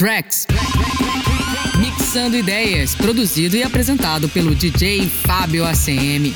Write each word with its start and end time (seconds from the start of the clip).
Tracks. 0.00 0.46
Mixando 1.78 2.34
ideias, 2.34 2.94
produzido 2.94 3.54
e 3.54 3.62
apresentado 3.62 4.30
pelo 4.30 4.54
DJ 4.54 5.06
Fábio 5.06 5.62
ACM. 5.62 6.34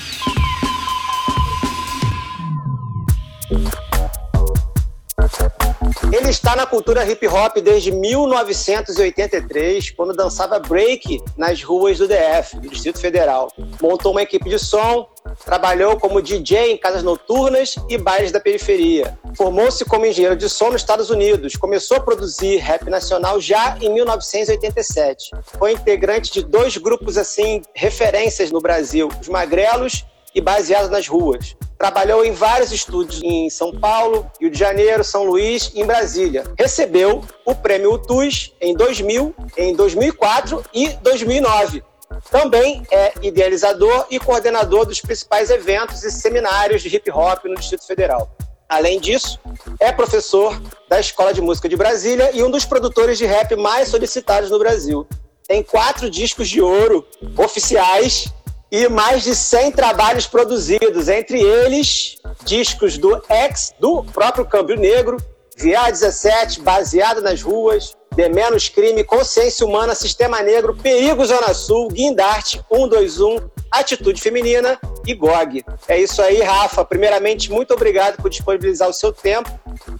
Ele 6.13 6.29
está 6.29 6.55
na 6.55 6.67
cultura 6.67 7.11
hip 7.11 7.27
hop 7.27 7.57
desde 7.57 7.91
1983, 7.91 9.93
quando 9.93 10.13
dançava 10.13 10.59
break 10.59 11.23
nas 11.35 11.63
ruas 11.63 11.97
do 11.97 12.07
DF, 12.07 12.61
do 12.61 12.69
Distrito 12.69 13.01
Federal. 13.01 13.51
Montou 13.81 14.13
uma 14.13 14.21
equipe 14.21 14.51
de 14.51 14.59
som, 14.59 15.09
trabalhou 15.45 15.99
como 15.99 16.23
DJ 16.23 16.73
em 16.73 16.77
casas 16.77 17.03
noturnas 17.03 17.77
e 17.89 17.97
bailes 17.97 18.33
da 18.33 18.41
periferia. 18.41 19.19
Formou-se 19.37 19.85
como 19.85 20.07
engenheiro 20.07 20.37
de 20.37 20.49
som 20.49 20.71
nos 20.71 20.83
Estados 20.83 21.11
Unidos. 21.11 21.57
Começou 21.57 21.97
a 21.97 22.01
produzir 22.01 22.57
rap 22.59 22.89
nacional 22.91 23.41
já 23.41 23.77
em 23.81 23.93
1987. 23.93 25.31
Foi 25.59 25.73
integrante 25.73 26.33
de 26.33 26.43
dois 26.45 26.77
grupos 26.77 27.17
assim 27.17 27.63
referências 27.75 28.51
no 28.51 28.61
Brasil, 28.61 29.09
os 29.21 29.29
Magrelos 29.29 30.05
e 30.35 30.41
Baseado 30.41 30.91
nas 30.91 31.07
Ruas. 31.07 31.57
Trabalhou 31.79 32.25
em 32.25 32.33
vários 32.33 32.73
estúdios 32.73 33.23
em 33.23 33.49
São 33.51 33.73
Paulo, 33.73 34.31
Rio 34.41 34.51
de 34.51 34.59
Janeiro, 34.59 35.05
São 35.05 35.25
Luís 35.25 35.71
e 35.75 35.81
em 35.81 35.87
Brasília. 35.87 36.45
Recebeu 36.59 37.23
o 37.45 37.55
prêmio 37.55 37.93
UTUS 37.93 38.53
em 38.61 38.75
2000, 38.75 39.35
em 39.57 39.75
2004 39.75 40.65
e 40.73 40.89
2009. 41.03 41.83
Também 42.31 42.87
é 42.91 43.13
idealizador 43.23 44.07
e 44.11 44.19
coordenador 44.19 44.87
dos 44.87 45.01
principais 45.01 45.51
eventos 45.51 46.03
e 46.03 46.11
seminários 46.11 46.83
de 46.83 46.95
hip 46.95 47.11
hop 47.11 47.45
no 47.45 47.57
Distrito 47.57 47.87
Federal. 47.87 48.35
Além 48.69 48.99
disso, 48.99 49.39
é 49.79 49.93
professor 49.93 50.61
da 50.89 50.99
Escola 50.99 51.33
de 51.33 51.41
Música 51.41 51.69
de 51.69 51.77
Brasília 51.77 52.31
e 52.33 52.43
um 52.43 52.51
dos 52.51 52.65
produtores 52.65 53.19
de 53.19 53.27
rap 53.27 53.55
mais 53.57 53.89
solicitados 53.89 54.51
no 54.51 54.59
Brasil. 54.59 55.07
Tem 55.47 55.63
quatro 55.63 56.09
discos 56.11 56.49
de 56.49 56.61
ouro 56.61 57.07
oficiais 57.37 58.33
e 58.71 58.89
mais 58.89 59.23
de 59.23 59.35
100 59.35 59.73
trabalhos 59.73 60.27
produzidos, 60.27 61.09
entre 61.09 61.41
eles 61.41 62.17
discos 62.45 62.99
do 62.99 63.23
ex, 63.31 63.73
do 63.79 64.03
próprio 64.05 64.45
Câmbio 64.45 64.77
Negro, 64.77 65.19
VA 65.57 65.91
17, 65.91 66.61
Baseado 66.63 67.21
nas 67.21 67.41
Ruas, 67.43 67.95
De 68.15 68.29
Menos 68.29 68.69
Crime, 68.69 69.03
Consciência 69.05 69.67
Humana, 69.67 69.95
Sistema 69.95 70.41
Negro, 70.41 70.75
Perigo 70.75 71.25
Zona 71.25 71.53
Sul, 71.53 71.89
Guindarte, 71.89 72.65
121, 72.73 73.51
Atitude 73.71 74.21
Feminina 74.21 74.79
e 75.07 75.15
GOG. 75.15 75.65
É 75.89 75.99
isso 75.99 76.23
aí, 76.23 76.41
Rafa. 76.41 76.85
Primeiramente, 76.85 77.51
muito 77.51 77.75
obrigado 77.75 78.17
por 78.23 78.31
disponibilizar 78.31 78.89
o 78.89 78.93
seu 78.93 79.13
tempo 79.13 79.51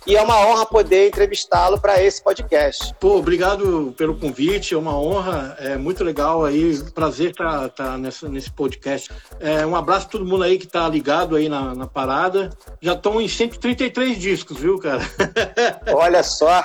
e 0.07 0.17
é 0.17 0.23
uma 0.23 0.47
honra 0.47 0.67
poder 0.67 1.09
entrevistá-lo 1.09 1.81
para 1.81 2.03
esse 2.03 2.23
podcast. 2.23 2.95
Pô, 3.01 3.19
obrigado 3.19 3.95
pelo 3.97 4.17
convite, 4.17 4.75
é 4.75 4.79
uma 4.79 4.99
honra, 4.99 5.57
é 5.59 5.77
muito 5.77 6.05
legal 6.05 6.45
aí, 6.45 6.79
prazer 6.93 7.31
estar 7.31 7.69
tá, 7.69 7.69
tá 7.69 7.99
nessa, 7.99 8.29
nesse 8.29 8.51
podcast. 8.51 9.11
É, 9.41 9.65
um 9.67 9.77
abraço 9.77 10.07
a 10.07 10.11
todo 10.11 10.27
mundo 10.27 10.45
aí 10.45 10.59
que 10.59 10.67
está 10.67 10.89
ligado 10.89 11.37
aí 11.37 11.49
na, 11.49 11.75
na 11.75 11.87
parada. 11.87 12.51
Já 12.81 12.93
estão 12.95 13.21
em 13.21 13.29
133 13.29 14.19
discos, 14.19 14.59
viu, 14.59 14.79
cara? 14.79 15.03
Olha 15.93 16.23
só, 16.23 16.63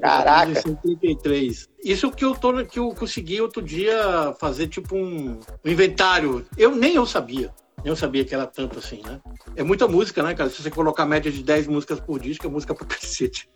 caraca. 0.00 0.60
133. 0.60 1.68
Isso 1.84 2.10
que 2.10 2.24
eu, 2.24 2.34
tô, 2.34 2.64
que 2.64 2.78
eu 2.78 2.94
consegui 2.94 3.40
outro 3.40 3.62
dia 3.62 4.34
fazer 4.40 4.68
tipo 4.68 4.96
um, 4.96 5.38
um 5.64 5.70
inventário. 5.70 6.44
Eu 6.56 6.74
nem 6.74 6.94
eu 6.94 7.06
sabia. 7.06 7.52
Eu 7.84 7.94
sabia 7.96 8.24
que 8.24 8.34
era 8.34 8.46
tanto 8.46 8.78
assim, 8.78 9.02
né? 9.04 9.20
É 9.56 9.62
muita 9.62 9.86
música, 9.86 10.22
né, 10.22 10.34
cara? 10.34 10.50
Se 10.50 10.62
você 10.62 10.70
colocar 10.70 11.06
média 11.06 11.30
de 11.30 11.42
10 11.42 11.66
músicas 11.68 12.00
por 12.00 12.18
disco, 12.18 12.46
é 12.46 12.50
música 12.50 12.74
pra 12.74 12.86
cacete. 12.86 13.48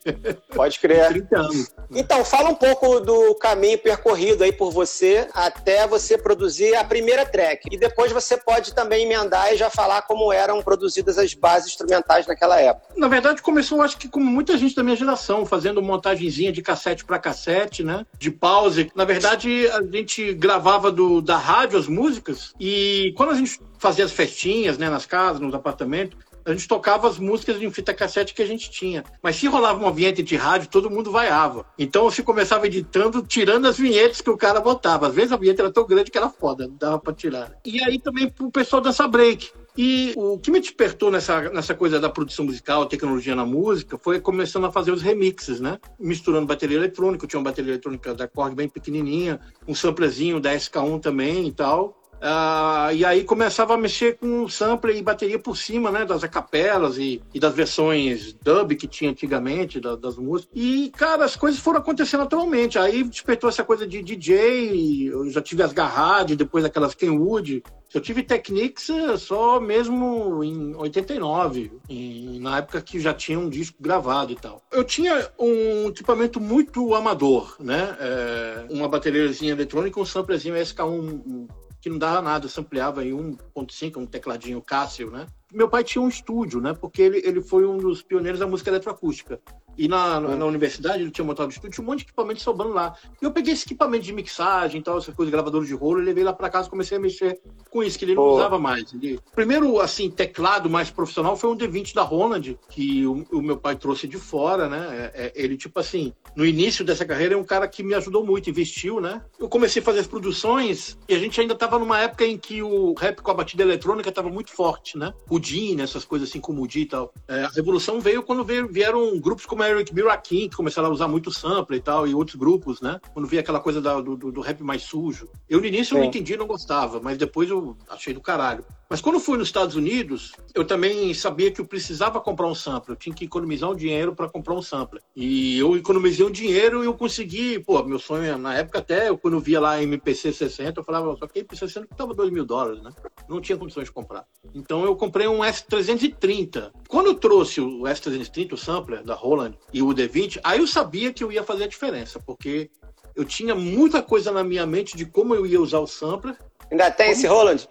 Pode 0.54 0.78
crer. 0.78 1.08
30 1.12 1.38
anos. 1.38 1.74
Então, 1.90 2.24
fala 2.24 2.50
um 2.50 2.54
pouco 2.54 3.00
do 3.00 3.34
caminho 3.34 3.78
percorrido 3.78 4.44
aí 4.44 4.52
por 4.52 4.70
você 4.70 5.28
até 5.34 5.86
você 5.86 6.16
produzir 6.16 6.74
a 6.74 6.84
primeira 6.84 7.26
track. 7.26 7.68
E 7.70 7.76
depois 7.76 8.12
você 8.12 8.36
pode 8.36 8.74
também 8.74 9.04
emendar 9.04 9.52
e 9.52 9.56
já 9.56 9.68
falar 9.68 10.02
como 10.02 10.32
eram 10.32 10.62
produzidas 10.62 11.18
as 11.18 11.34
bases 11.34 11.70
instrumentais 11.70 12.26
naquela 12.26 12.60
época. 12.60 12.88
Na 12.96 13.08
verdade, 13.08 13.42
começou, 13.42 13.82
acho 13.82 13.98
que 13.98 14.08
como 14.08 14.26
muita 14.26 14.56
gente 14.56 14.74
da 14.74 14.82
minha 14.82 14.96
geração, 14.96 15.44
fazendo 15.44 15.82
montagenzinha 15.82 16.52
de 16.52 16.62
cassete 16.62 17.04
para 17.04 17.18
cassete, 17.18 17.82
né? 17.82 18.06
De 18.18 18.30
pause. 18.30 18.90
Na 18.94 19.04
verdade, 19.04 19.68
a 19.68 19.82
gente 19.82 20.32
gravava 20.34 20.90
do, 20.90 21.20
da 21.20 21.36
rádio 21.36 21.78
as 21.78 21.86
músicas 21.86 22.52
e 22.58 23.12
quando 23.16 23.30
a 23.30 23.34
gente 23.34 23.60
fazia 23.82 24.04
as 24.04 24.12
festinhas, 24.12 24.78
né, 24.78 24.88
nas 24.88 25.04
casas, 25.04 25.40
nos 25.40 25.52
apartamentos, 25.52 26.16
a 26.44 26.52
gente 26.52 26.68
tocava 26.68 27.08
as 27.08 27.18
músicas 27.18 27.58
de 27.58 27.68
fita 27.70 27.92
cassete 27.92 28.32
que 28.32 28.42
a 28.42 28.46
gente 28.46 28.70
tinha. 28.70 29.04
Mas 29.20 29.36
se 29.36 29.46
rolava 29.48 29.78
uma 29.78 29.92
vinheta 29.92 30.22
de 30.22 30.36
rádio, 30.36 30.68
todo 30.68 30.90
mundo 30.90 31.10
vaiava. 31.10 31.66
Então 31.76 32.04
você 32.04 32.22
começava 32.22 32.66
editando, 32.66 33.22
tirando 33.22 33.66
as 33.66 33.76
vinhetas 33.76 34.20
que 34.20 34.30
o 34.30 34.36
cara 34.36 34.60
botava. 34.60 35.08
Às 35.08 35.14
vezes 35.14 35.32
a 35.32 35.36
vinheta 35.36 35.62
era 35.62 35.72
tão 35.72 35.86
grande 35.86 36.10
que 36.10 36.18
era 36.18 36.28
foda, 36.28 36.66
não 36.66 36.76
dava 36.76 36.98
pra 36.98 37.12
tirar. 37.12 37.52
E 37.64 37.82
aí 37.82 37.98
também 37.98 38.32
o 38.40 38.50
pessoal 38.50 38.80
dança 38.80 39.06
break. 39.06 39.50
E 39.76 40.12
o 40.16 40.38
que 40.38 40.50
me 40.50 40.60
despertou 40.60 41.10
nessa, 41.10 41.48
nessa 41.50 41.74
coisa 41.74 41.98
da 41.98 42.10
produção 42.10 42.44
musical, 42.44 42.84
tecnologia 42.86 43.34
na 43.34 43.46
música, 43.46 43.96
foi 43.96 44.20
começando 44.20 44.66
a 44.66 44.72
fazer 44.72 44.90
os 44.90 45.00
remixes, 45.00 45.60
né? 45.60 45.78
Misturando 45.98 46.46
bateria 46.46 46.76
eletrônica, 46.76 47.24
eu 47.24 47.28
tinha 47.28 47.40
uma 47.40 47.50
bateria 47.50 47.72
eletrônica 47.72 48.14
da 48.14 48.28
Korg 48.28 48.54
bem 48.54 48.68
pequenininha, 48.68 49.40
um 49.66 49.74
samplezinho 49.74 50.38
da 50.38 50.54
SK1 50.54 51.00
também 51.00 51.48
e 51.48 51.52
tal. 51.52 52.01
Uh, 52.22 52.94
e 52.94 53.04
aí 53.04 53.24
começava 53.24 53.74
a 53.74 53.76
mexer 53.76 54.16
com 54.16 54.48
sampler 54.48 54.96
e 54.96 55.02
bateria 55.02 55.40
por 55.40 55.56
cima, 55.56 55.90
né, 55.90 56.04
das 56.04 56.22
acapelas 56.22 56.96
e, 56.96 57.20
e 57.34 57.40
das 57.40 57.52
versões 57.52 58.32
dub 58.32 58.76
que 58.76 58.86
tinha 58.86 59.10
antigamente, 59.10 59.80
da, 59.80 59.96
das 59.96 60.16
músicas. 60.16 60.52
E, 60.54 60.92
cara, 60.96 61.24
as 61.24 61.34
coisas 61.34 61.58
foram 61.58 61.80
acontecendo 61.80 62.20
naturalmente. 62.20 62.78
Aí 62.78 63.02
despertou 63.02 63.50
essa 63.50 63.64
coisa 63.64 63.84
de 63.88 64.00
DJ, 64.00 65.08
eu 65.08 65.28
já 65.30 65.42
tive 65.42 65.64
as 65.64 65.72
Garrad, 65.72 66.30
depois 66.36 66.64
aquelas 66.64 66.94
Kenwood. 66.94 67.64
Eu 67.92 68.00
tive 68.00 68.22
Technics 68.22 68.88
eh, 68.88 69.16
só 69.18 69.60
mesmo 69.60 70.42
em 70.42 70.74
89, 70.76 71.72
em, 71.90 72.40
na 72.40 72.58
época 72.58 72.80
que 72.80 72.98
já 72.98 73.12
tinha 73.12 73.38
um 73.38 73.50
disco 73.50 73.76
gravado 73.80 74.32
e 74.32 74.36
tal. 74.36 74.62
Eu 74.70 74.82
tinha 74.82 75.28
um 75.38 75.88
equipamento 75.88 76.40
muito 76.40 76.94
amador, 76.94 77.56
né? 77.60 77.94
É, 78.00 78.66
uma 78.70 78.88
bateriazinha 78.88 79.52
eletrônica, 79.52 80.00
um 80.00 80.06
samplerzinho 80.06 80.54
SK1 80.54 81.48
que 81.82 81.90
não 81.90 81.98
dava 81.98 82.22
nada, 82.22 82.46
eu 82.46 82.50
ampliava 82.60 83.04
em 83.04 83.10
1.5, 83.10 83.96
um 83.96 84.06
tecladinho 84.06 84.62
Cássio, 84.62 85.10
né? 85.10 85.26
Meu 85.52 85.68
pai 85.68 85.84
tinha 85.84 86.02
um 86.02 86.08
estúdio, 86.08 86.60
né? 86.60 86.74
Porque 86.74 87.02
ele, 87.02 87.22
ele 87.24 87.40
foi 87.40 87.66
um 87.66 87.76
dos 87.76 88.02
pioneiros 88.02 88.40
da 88.40 88.46
música 88.46 88.70
eletroacústica. 88.70 89.40
E 89.76 89.88
na, 89.88 90.20
na, 90.20 90.36
na, 90.36 90.44
universidade 90.44 91.02
ele 91.02 91.10
tinha 91.10 91.24
montado 91.24 91.46
um 91.46 91.50
estúdio, 91.50 91.70
tinha 91.70 91.84
um 91.84 91.86
monte 91.86 92.00
de 92.00 92.04
equipamento 92.04 92.42
sobrando 92.42 92.74
lá. 92.74 92.94
E 93.20 93.24
eu 93.24 93.32
peguei 93.32 93.54
esse 93.54 93.64
equipamento 93.64 94.04
de 94.04 94.12
mixagem 94.12 94.80
e 94.80 94.84
tal, 94.84 94.98
essas 94.98 95.14
coisas, 95.14 95.32
gravador 95.32 95.64
de 95.64 95.74
rolo, 95.74 96.00
e 96.00 96.04
levei 96.04 96.24
lá 96.24 96.32
para 96.32 96.50
casa 96.50 96.68
comecei 96.68 96.98
a 96.98 97.00
mexer 97.00 97.40
com 97.70 97.82
isso, 97.82 97.98
que 97.98 98.04
ele 98.04 98.14
não 98.14 98.22
Pô. 98.22 98.34
usava 98.34 98.58
mais. 98.58 98.92
Ele... 98.92 99.18
Primeiro, 99.34 99.80
assim, 99.80 100.10
teclado 100.10 100.68
mais 100.68 100.90
profissional 100.90 101.36
foi 101.36 101.50
um 101.50 101.56
D20 101.56 101.94
da 101.94 102.02
Roland, 102.02 102.58
que 102.68 103.06
o, 103.06 103.24
o 103.32 103.42
meu 103.42 103.56
pai 103.56 103.76
trouxe 103.76 104.06
de 104.06 104.18
fora, 104.18 104.68
né? 104.68 105.10
É, 105.14 105.26
é, 105.26 105.32
ele, 105.34 105.56
tipo 105.56 105.78
assim, 105.80 106.12
no 106.36 106.44
início 106.44 106.84
dessa 106.84 107.04
carreira, 107.04 107.34
é 107.34 107.36
um 107.36 107.44
cara 107.44 107.66
que 107.66 107.82
me 107.82 107.94
ajudou 107.94 108.24
muito, 108.24 108.50
investiu, 108.50 109.00
né? 109.00 109.22
Eu 109.38 109.48
comecei 109.48 109.80
a 109.80 109.84
fazer 109.84 110.00
as 110.00 110.06
produções 110.06 110.98
e 111.08 111.14
a 111.14 111.18
gente 111.18 111.40
ainda 111.40 111.54
estava 111.54 111.78
numa 111.78 111.98
época 111.98 112.26
em 112.26 112.36
que 112.36 112.62
o 112.62 112.92
rap 112.94 113.22
com 113.22 113.30
a 113.30 113.34
batida 113.34 113.62
eletrônica 113.62 114.08
estava 114.08 114.28
muito 114.28 114.50
forte, 114.50 114.98
né? 114.98 115.12
O 115.30 115.38
Dean, 115.42 115.82
essas 115.82 116.04
coisas 116.04 116.28
assim, 116.28 116.40
como 116.40 116.62
o 116.62 116.66
e 116.74 116.86
tal. 116.86 117.12
É, 117.28 117.44
a 117.44 117.48
revolução 117.48 118.00
veio 118.00 118.22
quando 118.22 118.44
veio, 118.44 118.68
vieram 118.68 119.18
grupos 119.20 119.44
como 119.44 119.62
Eric 119.62 119.92
B. 119.92 120.02
Rakim, 120.02 120.48
que 120.48 120.56
começaram 120.56 120.88
a 120.88 120.92
usar 120.92 121.08
muito 121.08 121.30
sample 121.30 121.76
e 121.76 121.80
tal, 121.80 122.06
e 122.06 122.14
outros 122.14 122.36
grupos, 122.36 122.80
né? 122.80 122.98
Quando 123.12 123.26
veio 123.26 123.40
aquela 123.40 123.60
coisa 123.60 123.80
da, 123.80 124.00
do, 124.00 124.16
do, 124.16 124.40
rap 124.40 124.62
mais 124.62 124.82
sujo. 124.82 125.28
Eu 125.48 125.60
no 125.60 125.66
início 125.66 125.94
eu 125.94 125.98
não 125.98 126.06
entendi, 126.06 126.36
não 126.36 126.46
gostava, 126.46 127.00
mas 127.00 127.18
depois 127.18 127.50
eu 127.50 127.76
achei 127.90 128.14
do 128.14 128.20
caralho. 128.20 128.64
Mas 128.92 129.00
quando 129.00 129.18
fui 129.18 129.38
nos 129.38 129.48
Estados 129.48 129.74
Unidos, 129.74 130.32
eu 130.54 130.66
também 130.66 131.14
sabia 131.14 131.50
que 131.50 131.62
eu 131.62 131.64
precisava 131.64 132.20
comprar 132.20 132.46
um 132.46 132.54
sampler. 132.54 132.94
Eu 132.94 132.98
tinha 132.98 133.14
que 133.14 133.24
economizar 133.24 133.70
um 133.70 133.74
dinheiro 133.74 134.14
para 134.14 134.28
comprar 134.28 134.52
um 134.52 134.60
sampler. 134.60 135.02
E 135.16 135.58
eu 135.58 135.74
economizei 135.78 136.26
um 136.26 136.30
dinheiro 136.30 136.82
e 136.82 136.86
eu 136.86 136.92
consegui. 136.92 137.58
Pô, 137.58 137.82
meu 137.82 137.98
sonho 137.98 138.36
na 138.36 138.54
época 138.54 138.80
até, 138.80 139.08
eu, 139.08 139.16
quando 139.16 139.34
eu 139.34 139.40
via 139.40 139.58
lá 139.58 139.82
MPC 139.82 140.34
60, 140.34 140.78
eu 140.80 140.84
falava, 140.84 141.16
só 141.16 141.26
que 141.26 141.38
MPC 141.38 141.68
60 141.68 141.86
custava 141.86 142.12
2 142.12 142.30
mil 142.30 142.44
dólares, 142.44 142.82
né? 142.82 142.90
Não 143.26 143.40
tinha 143.40 143.56
condições 143.56 143.84
de 143.84 143.92
comprar. 143.92 144.26
Então 144.54 144.84
eu 144.84 144.94
comprei 144.94 145.26
um 145.26 145.31
S330. 145.38 146.70
Quando 146.88 147.06
eu 147.06 147.14
trouxe 147.14 147.60
o 147.60 147.82
S330, 147.82 148.52
o 148.52 148.56
sampler 148.56 149.02
da 149.02 149.14
Roland 149.14 149.54
e 149.72 149.82
o 149.82 149.88
D20, 149.88 150.40
aí 150.42 150.60
eu 150.60 150.66
sabia 150.66 151.12
que 151.12 151.22
eu 151.24 151.32
ia 151.32 151.42
fazer 151.42 151.64
a 151.64 151.68
diferença, 151.68 152.20
porque 152.24 152.70
eu 153.14 153.24
tinha 153.24 153.54
muita 153.54 154.02
coisa 154.02 154.30
na 154.30 154.42
minha 154.42 154.66
mente 154.66 154.96
de 154.96 155.04
como 155.04 155.34
eu 155.34 155.46
ia 155.46 155.60
usar 155.60 155.80
o 155.80 155.86
sampler. 155.86 156.36
Ainda 156.70 156.90
tem 156.90 157.06
como... 157.06 157.18
esse 157.18 157.26
Roland? 157.26 157.68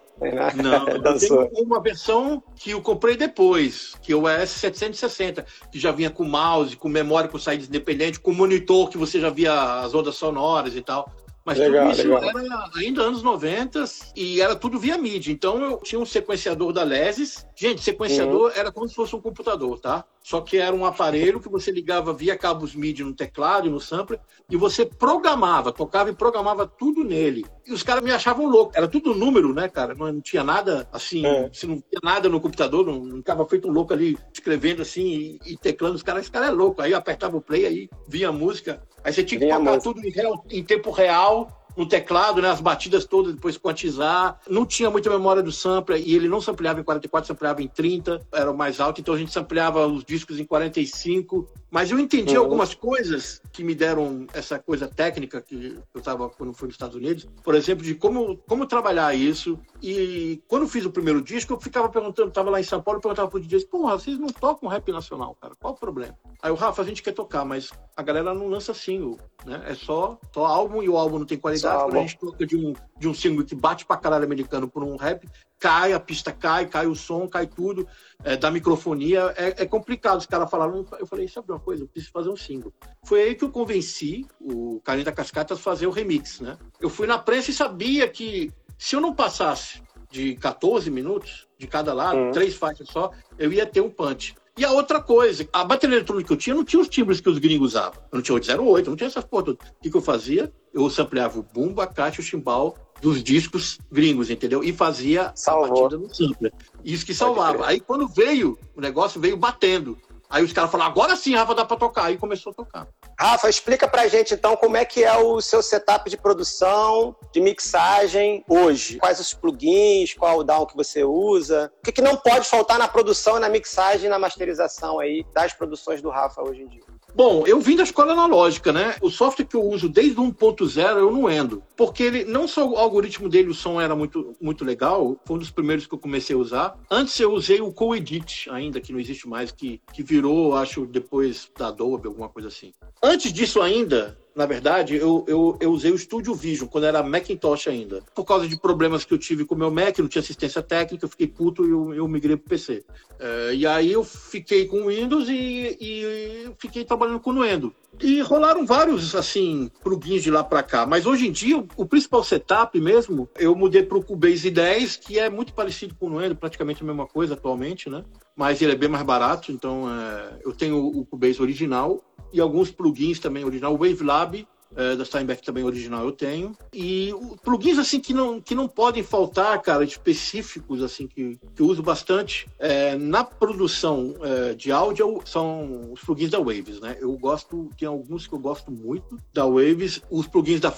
Não, 0.54 0.86
eu 0.88 1.18
tenho 1.48 1.64
uma 1.64 1.80
versão 1.80 2.42
que 2.54 2.70
eu 2.70 2.80
comprei 2.80 3.16
depois, 3.16 3.94
que 4.02 4.12
é 4.12 4.16
o 4.16 4.22
S760, 4.22 5.44
que 5.70 5.78
já 5.78 5.90
vinha 5.90 6.10
com 6.10 6.24
mouse, 6.24 6.76
com 6.76 6.88
memória 6.88 7.28
com 7.28 7.38
saída 7.38 7.64
independente, 7.64 8.20
com 8.20 8.32
monitor 8.32 8.88
que 8.88 8.98
você 8.98 9.20
já 9.20 9.30
via 9.30 9.80
as 9.80 9.94
ondas 9.94 10.14
sonoras 10.14 10.76
e 10.76 10.82
tal. 10.82 11.10
Mas 11.44 11.58
legal, 11.58 11.90
tudo 11.90 11.92
isso 11.92 12.08
legal. 12.08 12.24
era 12.24 12.70
ainda 12.76 13.02
anos 13.02 13.22
90 13.22 13.84
e 14.14 14.40
era 14.40 14.54
tudo 14.54 14.78
via 14.78 14.96
mídia. 14.96 15.32
Então 15.32 15.60
eu 15.60 15.76
tinha 15.78 16.00
um 16.00 16.06
sequenciador 16.06 16.72
da 16.72 16.84
Lesis. 16.84 17.46
Gente, 17.56 17.82
sequenciador 17.82 18.50
uhum. 18.50 18.56
era 18.56 18.70
como 18.70 18.88
se 18.88 18.94
fosse 18.94 19.14
um 19.16 19.20
computador, 19.20 19.80
tá? 19.80 20.04
Só 20.22 20.40
que 20.40 20.56
era 20.56 20.74
um 20.74 20.84
aparelho 20.84 21.40
que 21.40 21.48
você 21.48 21.72
ligava 21.72 22.12
via 22.12 22.38
cabos 22.38 22.76
MIDI 22.76 23.02
no 23.02 23.12
teclado 23.12 23.66
e 23.66 23.70
no 23.70 23.80
sampler 23.80 24.20
e 24.48 24.56
você 24.56 24.86
programava, 24.86 25.72
tocava 25.72 26.10
e 26.10 26.14
programava 26.14 26.64
tudo 26.66 27.02
nele. 27.02 27.44
E 27.66 27.72
os 27.72 27.82
caras 27.82 28.04
me 28.04 28.12
achavam 28.12 28.46
louco. 28.46 28.72
Era 28.74 28.86
tudo 28.86 29.14
número, 29.14 29.52
né, 29.52 29.68
cara? 29.68 29.94
Não, 29.94 30.12
não 30.12 30.20
tinha 30.20 30.44
nada 30.44 30.88
assim, 30.92 31.26
é. 31.26 31.50
se 31.52 31.66
não 31.66 31.76
tinha 31.76 32.00
nada 32.04 32.28
no 32.28 32.40
computador, 32.40 32.86
não, 32.86 33.00
não 33.04 33.16
ficava 33.16 33.44
feito 33.46 33.68
um 33.68 33.72
louco 33.72 33.92
ali 33.92 34.16
escrevendo 34.32 34.82
assim 34.82 35.38
e, 35.44 35.52
e 35.52 35.56
teclando. 35.56 35.96
Os 35.96 36.02
caras, 36.04 36.22
esse 36.22 36.30
cara 36.30 36.46
é 36.46 36.50
louco. 36.50 36.80
Aí 36.80 36.94
apertava 36.94 37.36
o 37.36 37.42
play, 37.42 37.66
aí 37.66 37.88
vinha 38.06 38.28
a 38.28 38.32
música. 38.32 38.80
Aí 39.04 39.12
você 39.12 39.24
tinha 39.24 39.40
que 39.40 39.48
tocar 39.48 39.80
tudo 39.80 40.06
em, 40.06 40.10
real, 40.10 40.44
em 40.50 40.64
tempo 40.64 40.90
real 40.90 41.61
no 41.76 41.86
teclado, 41.86 42.42
né, 42.42 42.50
as 42.50 42.60
batidas 42.60 43.04
todas, 43.04 43.34
depois 43.34 43.56
quantizar. 43.56 44.40
Não 44.48 44.66
tinha 44.66 44.90
muita 44.90 45.10
memória 45.10 45.42
do 45.42 45.52
sampler 45.52 46.02
e 46.04 46.14
ele 46.14 46.28
não 46.28 46.40
sampleava 46.40 46.80
em 46.80 46.84
44, 46.84 47.28
sampleava 47.28 47.62
em 47.62 47.68
30, 47.68 48.20
era 48.32 48.50
o 48.50 48.56
mais 48.56 48.80
alto, 48.80 49.00
então 49.00 49.14
a 49.14 49.18
gente 49.18 49.32
sampleava 49.32 49.86
os 49.86 50.04
discos 50.04 50.38
em 50.38 50.44
45. 50.44 51.48
Mas 51.70 51.90
eu 51.90 51.98
entendi 51.98 52.36
uhum. 52.36 52.42
algumas 52.42 52.74
coisas 52.74 53.40
que 53.52 53.64
me 53.64 53.74
deram 53.74 54.26
essa 54.34 54.58
coisa 54.58 54.86
técnica 54.86 55.40
que 55.40 55.78
eu 55.94 55.98
estava 55.98 56.28
quando 56.28 56.52
fui 56.52 56.66
nos 56.66 56.74
Estados 56.74 56.96
Unidos, 56.96 57.26
por 57.42 57.54
exemplo, 57.54 57.84
de 57.84 57.94
como, 57.94 58.36
como 58.46 58.66
trabalhar 58.66 59.14
isso. 59.14 59.58
E 59.82 60.42
quando 60.46 60.68
fiz 60.68 60.84
o 60.84 60.90
primeiro 60.90 61.22
disco, 61.22 61.54
eu 61.54 61.60
ficava 61.60 61.88
perguntando, 61.88 62.28
estava 62.28 62.50
lá 62.50 62.60
em 62.60 62.64
São 62.64 62.82
Paulo, 62.82 62.98
eu 62.98 63.02
perguntava 63.02 63.28
pro 63.28 63.40
DJ, 63.40 63.66
porra, 63.66 63.98
vocês 63.98 64.18
não 64.18 64.28
tocam 64.28 64.68
rap 64.68 64.90
nacional, 64.92 65.36
cara, 65.40 65.54
qual 65.58 65.72
o 65.72 65.76
problema? 65.76 66.16
Aí 66.42 66.50
o 66.50 66.54
Rafa, 66.54 66.82
a 66.82 66.84
gente 66.84 67.02
quer 67.02 67.12
tocar, 67.12 67.44
mas 67.44 67.70
a 67.96 68.02
galera 68.02 68.34
não 68.34 68.48
lança 68.48 68.74
single, 68.74 69.18
né? 69.44 69.62
É 69.66 69.74
só, 69.74 70.18
só 70.32 70.44
álbum 70.44 70.82
e 70.82 70.88
o 70.88 70.96
álbum 70.96 71.18
não 71.20 71.26
tem 71.26 71.38
qualidade, 71.62 71.84
quando 71.84 71.96
a 71.96 72.00
gente 72.00 72.18
toca 72.18 72.46
de 72.46 72.56
um, 72.56 72.74
de 72.98 73.08
um 73.08 73.14
single 73.14 73.44
que 73.44 73.54
bate 73.54 73.86
pra 73.86 73.96
caralho 73.96 74.24
americano 74.24 74.68
por 74.68 74.82
um 74.82 74.96
rap, 74.96 75.28
cai, 75.58 75.92
a 75.92 76.00
pista 76.00 76.32
cai, 76.32 76.66
cai 76.66 76.86
o 76.86 76.94
som, 76.94 77.28
cai 77.28 77.46
tudo, 77.46 77.86
é, 78.24 78.36
da 78.36 78.50
microfonia, 78.50 79.32
é, 79.36 79.62
é, 79.62 79.66
complicado. 79.66 80.18
Os 80.18 80.26
caras 80.26 80.50
falaram, 80.50 80.84
eu 80.98 81.06
falei, 81.06 81.28
sabe 81.28 81.52
uma 81.52 81.60
coisa, 81.60 81.84
eu 81.84 81.88
preciso 81.88 82.12
fazer 82.12 82.30
um 82.30 82.36
single. 82.36 82.72
Foi 83.04 83.22
aí 83.22 83.34
que 83.34 83.44
eu 83.44 83.50
convenci 83.50 84.26
o 84.40 84.80
Carinho 84.80 85.04
da 85.04 85.12
Cascata 85.12 85.54
a 85.54 85.56
fazer 85.56 85.86
o 85.86 85.90
remix, 85.90 86.40
né? 86.40 86.58
Eu 86.80 86.90
fui 86.90 87.06
na 87.06 87.18
prensa 87.18 87.50
e 87.50 87.54
sabia 87.54 88.08
que 88.08 88.52
se 88.76 88.96
eu 88.96 89.00
não 89.00 89.14
passasse 89.14 89.80
de 90.10 90.34
14 90.36 90.90
minutos 90.90 91.46
de 91.56 91.66
cada 91.66 91.94
lado, 91.94 92.18
uhum. 92.18 92.30
três 92.32 92.54
faixas 92.54 92.88
só, 92.88 93.10
eu 93.38 93.52
ia 93.52 93.64
ter 93.64 93.80
um 93.80 93.88
punch. 93.88 94.34
E 94.56 94.64
a 94.64 94.70
outra 94.70 95.00
coisa, 95.00 95.48
a 95.52 95.64
bateria 95.64 95.96
eletrônica 95.96 96.26
que 96.26 96.32
eu 96.32 96.36
tinha 96.36 96.54
não 96.54 96.64
tinha 96.64 96.82
os 96.82 96.88
timbres 96.88 97.20
que 97.20 97.28
os 97.28 97.38
gringos 97.38 97.68
usavam. 97.68 98.02
Eu 98.12 98.16
não 98.16 98.22
tinha 98.22 98.34
808, 98.34 98.90
não 98.90 98.96
tinha 98.96 99.06
essas 99.06 99.24
porra. 99.24 99.52
O 99.52 99.56
que, 99.80 99.90
que 99.90 99.96
eu 99.96 100.02
fazia? 100.02 100.52
Eu 100.72 100.88
sampleava 100.88 101.38
o 101.38 101.42
bumbo, 101.42 101.80
a 101.80 101.86
caixa, 101.86 102.20
o 102.20 102.24
chimbal 102.24 102.76
dos 103.00 103.22
discos 103.22 103.78
gringos, 103.90 104.30
entendeu? 104.30 104.62
E 104.62 104.72
fazia 104.72 105.32
Salvou. 105.34 105.64
a 105.66 105.82
batida 105.82 105.98
no 105.98 106.14
sampler. 106.14 106.52
Isso 106.84 107.04
que 107.04 107.12
salvava. 107.12 107.66
Aí 107.66 107.80
quando 107.80 108.06
veio, 108.06 108.56
o 108.76 108.80
negócio 108.80 109.20
veio 109.20 109.36
batendo. 109.36 109.98
Aí 110.32 110.42
os 110.42 110.52
caras 110.52 110.70
falaram, 110.70 110.90
agora 110.90 111.14
sim, 111.14 111.34
Rafa, 111.34 111.54
dá 111.54 111.62
pra 111.62 111.76
tocar. 111.76 112.04
Aí 112.04 112.16
começou 112.16 112.52
a 112.52 112.54
tocar. 112.54 112.88
Rafa, 113.20 113.50
explica 113.50 113.86
pra 113.86 114.08
gente 114.08 114.32
então 114.32 114.56
como 114.56 114.78
é 114.78 114.84
que 114.84 115.04
é 115.04 115.14
o 115.14 115.42
seu 115.42 115.62
setup 115.62 116.08
de 116.08 116.16
produção, 116.16 117.14
de 117.30 117.38
mixagem 117.38 118.42
hoje. 118.48 118.96
Quais 118.96 119.20
os 119.20 119.34
plugins, 119.34 120.14
qual 120.14 120.38
o 120.38 120.44
DAW 120.44 120.66
que 120.66 120.74
você 120.74 121.04
usa. 121.04 121.70
O 121.80 121.82
que, 121.84 121.92
que 121.92 122.00
não 122.00 122.16
pode 122.16 122.48
faltar 122.48 122.78
na 122.78 122.88
produção, 122.88 123.38
na 123.38 123.50
mixagem, 123.50 124.08
na 124.08 124.18
masterização 124.18 124.98
aí 124.98 125.22
das 125.34 125.52
produções 125.52 126.00
do 126.00 126.08
Rafa 126.08 126.40
hoje 126.40 126.62
em 126.62 126.68
dia? 126.68 126.91
Bom, 127.14 127.46
eu 127.46 127.60
vim 127.60 127.76
da 127.76 127.82
escola 127.82 128.12
analógica, 128.12 128.72
né? 128.72 128.96
O 129.02 129.10
software 129.10 129.44
que 129.44 129.54
eu 129.54 129.62
uso 129.62 129.88
desde 129.88 130.18
o 130.18 130.24
1.0 130.24 130.98
eu 130.98 131.10
não 131.10 131.30
endo. 131.30 131.62
Porque 131.76 132.02
ele, 132.02 132.24
não 132.24 132.48
só 132.48 132.66
o 132.66 132.76
algoritmo 132.76 133.28
dele, 133.28 133.50
o 133.50 133.54
som 133.54 133.80
era 133.80 133.94
muito, 133.94 134.34
muito 134.40 134.64
legal, 134.64 135.16
foi 135.24 135.36
um 135.36 135.38
dos 135.38 135.50
primeiros 135.50 135.86
que 135.86 135.94
eu 135.94 135.98
comecei 135.98 136.34
a 136.34 136.38
usar. 136.38 136.78
Antes 136.90 137.18
eu 137.20 137.32
usei 137.32 137.60
o 137.60 137.72
Coedit, 137.72 138.48
ainda 138.50 138.80
que 138.80 138.92
não 138.92 139.00
existe 139.00 139.28
mais, 139.28 139.52
que, 139.52 139.80
que 139.92 140.02
virou, 140.02 140.56
acho, 140.56 140.86
depois 140.86 141.50
da 141.58 141.68
Adobe, 141.68 142.08
alguma 142.08 142.30
coisa 142.30 142.48
assim. 142.48 142.72
Antes 143.02 143.32
disso 143.32 143.60
ainda, 143.60 144.18
na 144.34 144.46
verdade, 144.46 144.96
eu, 144.96 145.24
eu, 145.28 145.58
eu, 145.60 145.70
usei 145.70 145.92
o 145.92 145.98
Studio 145.98 146.34
Vision 146.34 146.66
quando 146.66 146.84
era 146.84 147.02
Macintosh 147.02 147.68
ainda. 147.68 148.02
Por 148.14 148.24
causa 148.24 148.48
de 148.48 148.58
problemas 148.58 149.04
que 149.04 149.12
eu 149.12 149.18
tive 149.18 149.44
com 149.44 149.54
o 149.54 149.58
meu 149.58 149.70
Mac, 149.70 149.98
não 149.98 150.08
tinha 150.08 150.22
assistência 150.22 150.62
técnica, 150.62 151.04
eu 151.04 151.08
fiquei 151.08 151.26
puto 151.26 151.66
e 151.66 151.70
eu, 151.70 151.94
eu 151.94 152.08
migrei 152.08 152.36
para 152.36 152.46
o 152.46 152.48
PC. 152.48 152.84
É, 153.18 153.54
e 153.54 153.66
aí 153.66 153.92
eu 153.92 154.02
fiquei 154.02 154.66
com 154.66 154.82
o 154.82 154.86
Windows 154.86 155.28
e, 155.28 155.76
e 155.78 156.50
fiquei 156.58 156.84
trabalhando 156.84 157.20
com 157.20 157.30
o 157.30 157.32
Nuendo. 157.34 157.74
E 158.00 158.20
rolaram 158.20 158.64
vários, 158.64 159.14
assim, 159.14 159.70
plugins 159.82 160.22
de 160.22 160.30
lá 160.30 160.42
para 160.42 160.62
cá. 160.62 160.86
Mas 160.86 161.06
hoje 161.06 161.28
em 161.28 161.32
dia, 161.32 161.58
o, 161.76 161.86
principal 161.86 162.24
setup 162.24 162.80
mesmo, 162.80 163.28
eu 163.38 163.54
mudei 163.54 163.82
para 163.82 163.98
o 163.98 164.02
Cubase 164.02 164.50
10, 164.50 164.96
que 164.96 165.18
é 165.18 165.28
muito 165.28 165.52
parecido 165.52 165.94
com 165.94 166.06
o 166.06 166.10
Nuendo, 166.10 166.34
praticamente 166.34 166.82
a 166.82 166.86
mesma 166.86 167.06
coisa 167.06 167.34
atualmente, 167.34 167.90
né? 167.90 168.02
Mas 168.34 168.62
ele 168.62 168.72
é 168.72 168.76
bem 168.76 168.88
mais 168.88 169.04
barato, 169.04 169.52
então 169.52 169.88
é, 169.88 170.40
eu 170.44 170.52
tenho 170.52 170.78
o 170.78 171.04
Cubase 171.04 171.40
original 171.40 172.02
e 172.32 172.40
alguns 172.40 172.70
plugins 172.70 173.18
também 173.18 173.44
original. 173.44 173.74
O 173.74 173.78
Wavelab 173.78 174.46
é, 174.76 174.96
da 174.96 175.04
Steinbeck 175.04 175.42
também 175.42 175.64
original 175.64 176.04
eu 176.04 176.12
tenho. 176.12 176.56
E 176.72 177.14
plugins 177.42 177.78
assim 177.78 178.00
que 178.00 178.12
não, 178.12 178.40
que 178.40 178.54
não 178.54 178.68
podem 178.68 179.02
faltar, 179.02 179.60
cara, 179.60 179.84
específicos 179.84 180.82
assim 180.82 181.06
que, 181.06 181.38
que 181.54 181.62
eu 181.62 181.66
uso 181.66 181.82
bastante 181.82 182.46
é, 182.58 182.96
na 182.96 183.24
produção 183.24 184.14
é, 184.22 184.54
de 184.54 184.70
áudio 184.72 185.20
são 185.24 185.92
os 185.92 186.00
plugins 186.00 186.30
da 186.30 186.38
Waves, 186.38 186.80
né? 186.80 186.96
Eu 187.00 187.16
gosto, 187.18 187.70
tem 187.78 187.88
alguns 187.88 188.26
que 188.26 188.34
eu 188.34 188.38
gosto 188.38 188.70
muito 188.70 189.18
da 189.32 189.44
Waves, 189.46 190.00
os 190.10 190.26
plugins 190.26 190.60
da 190.60 190.70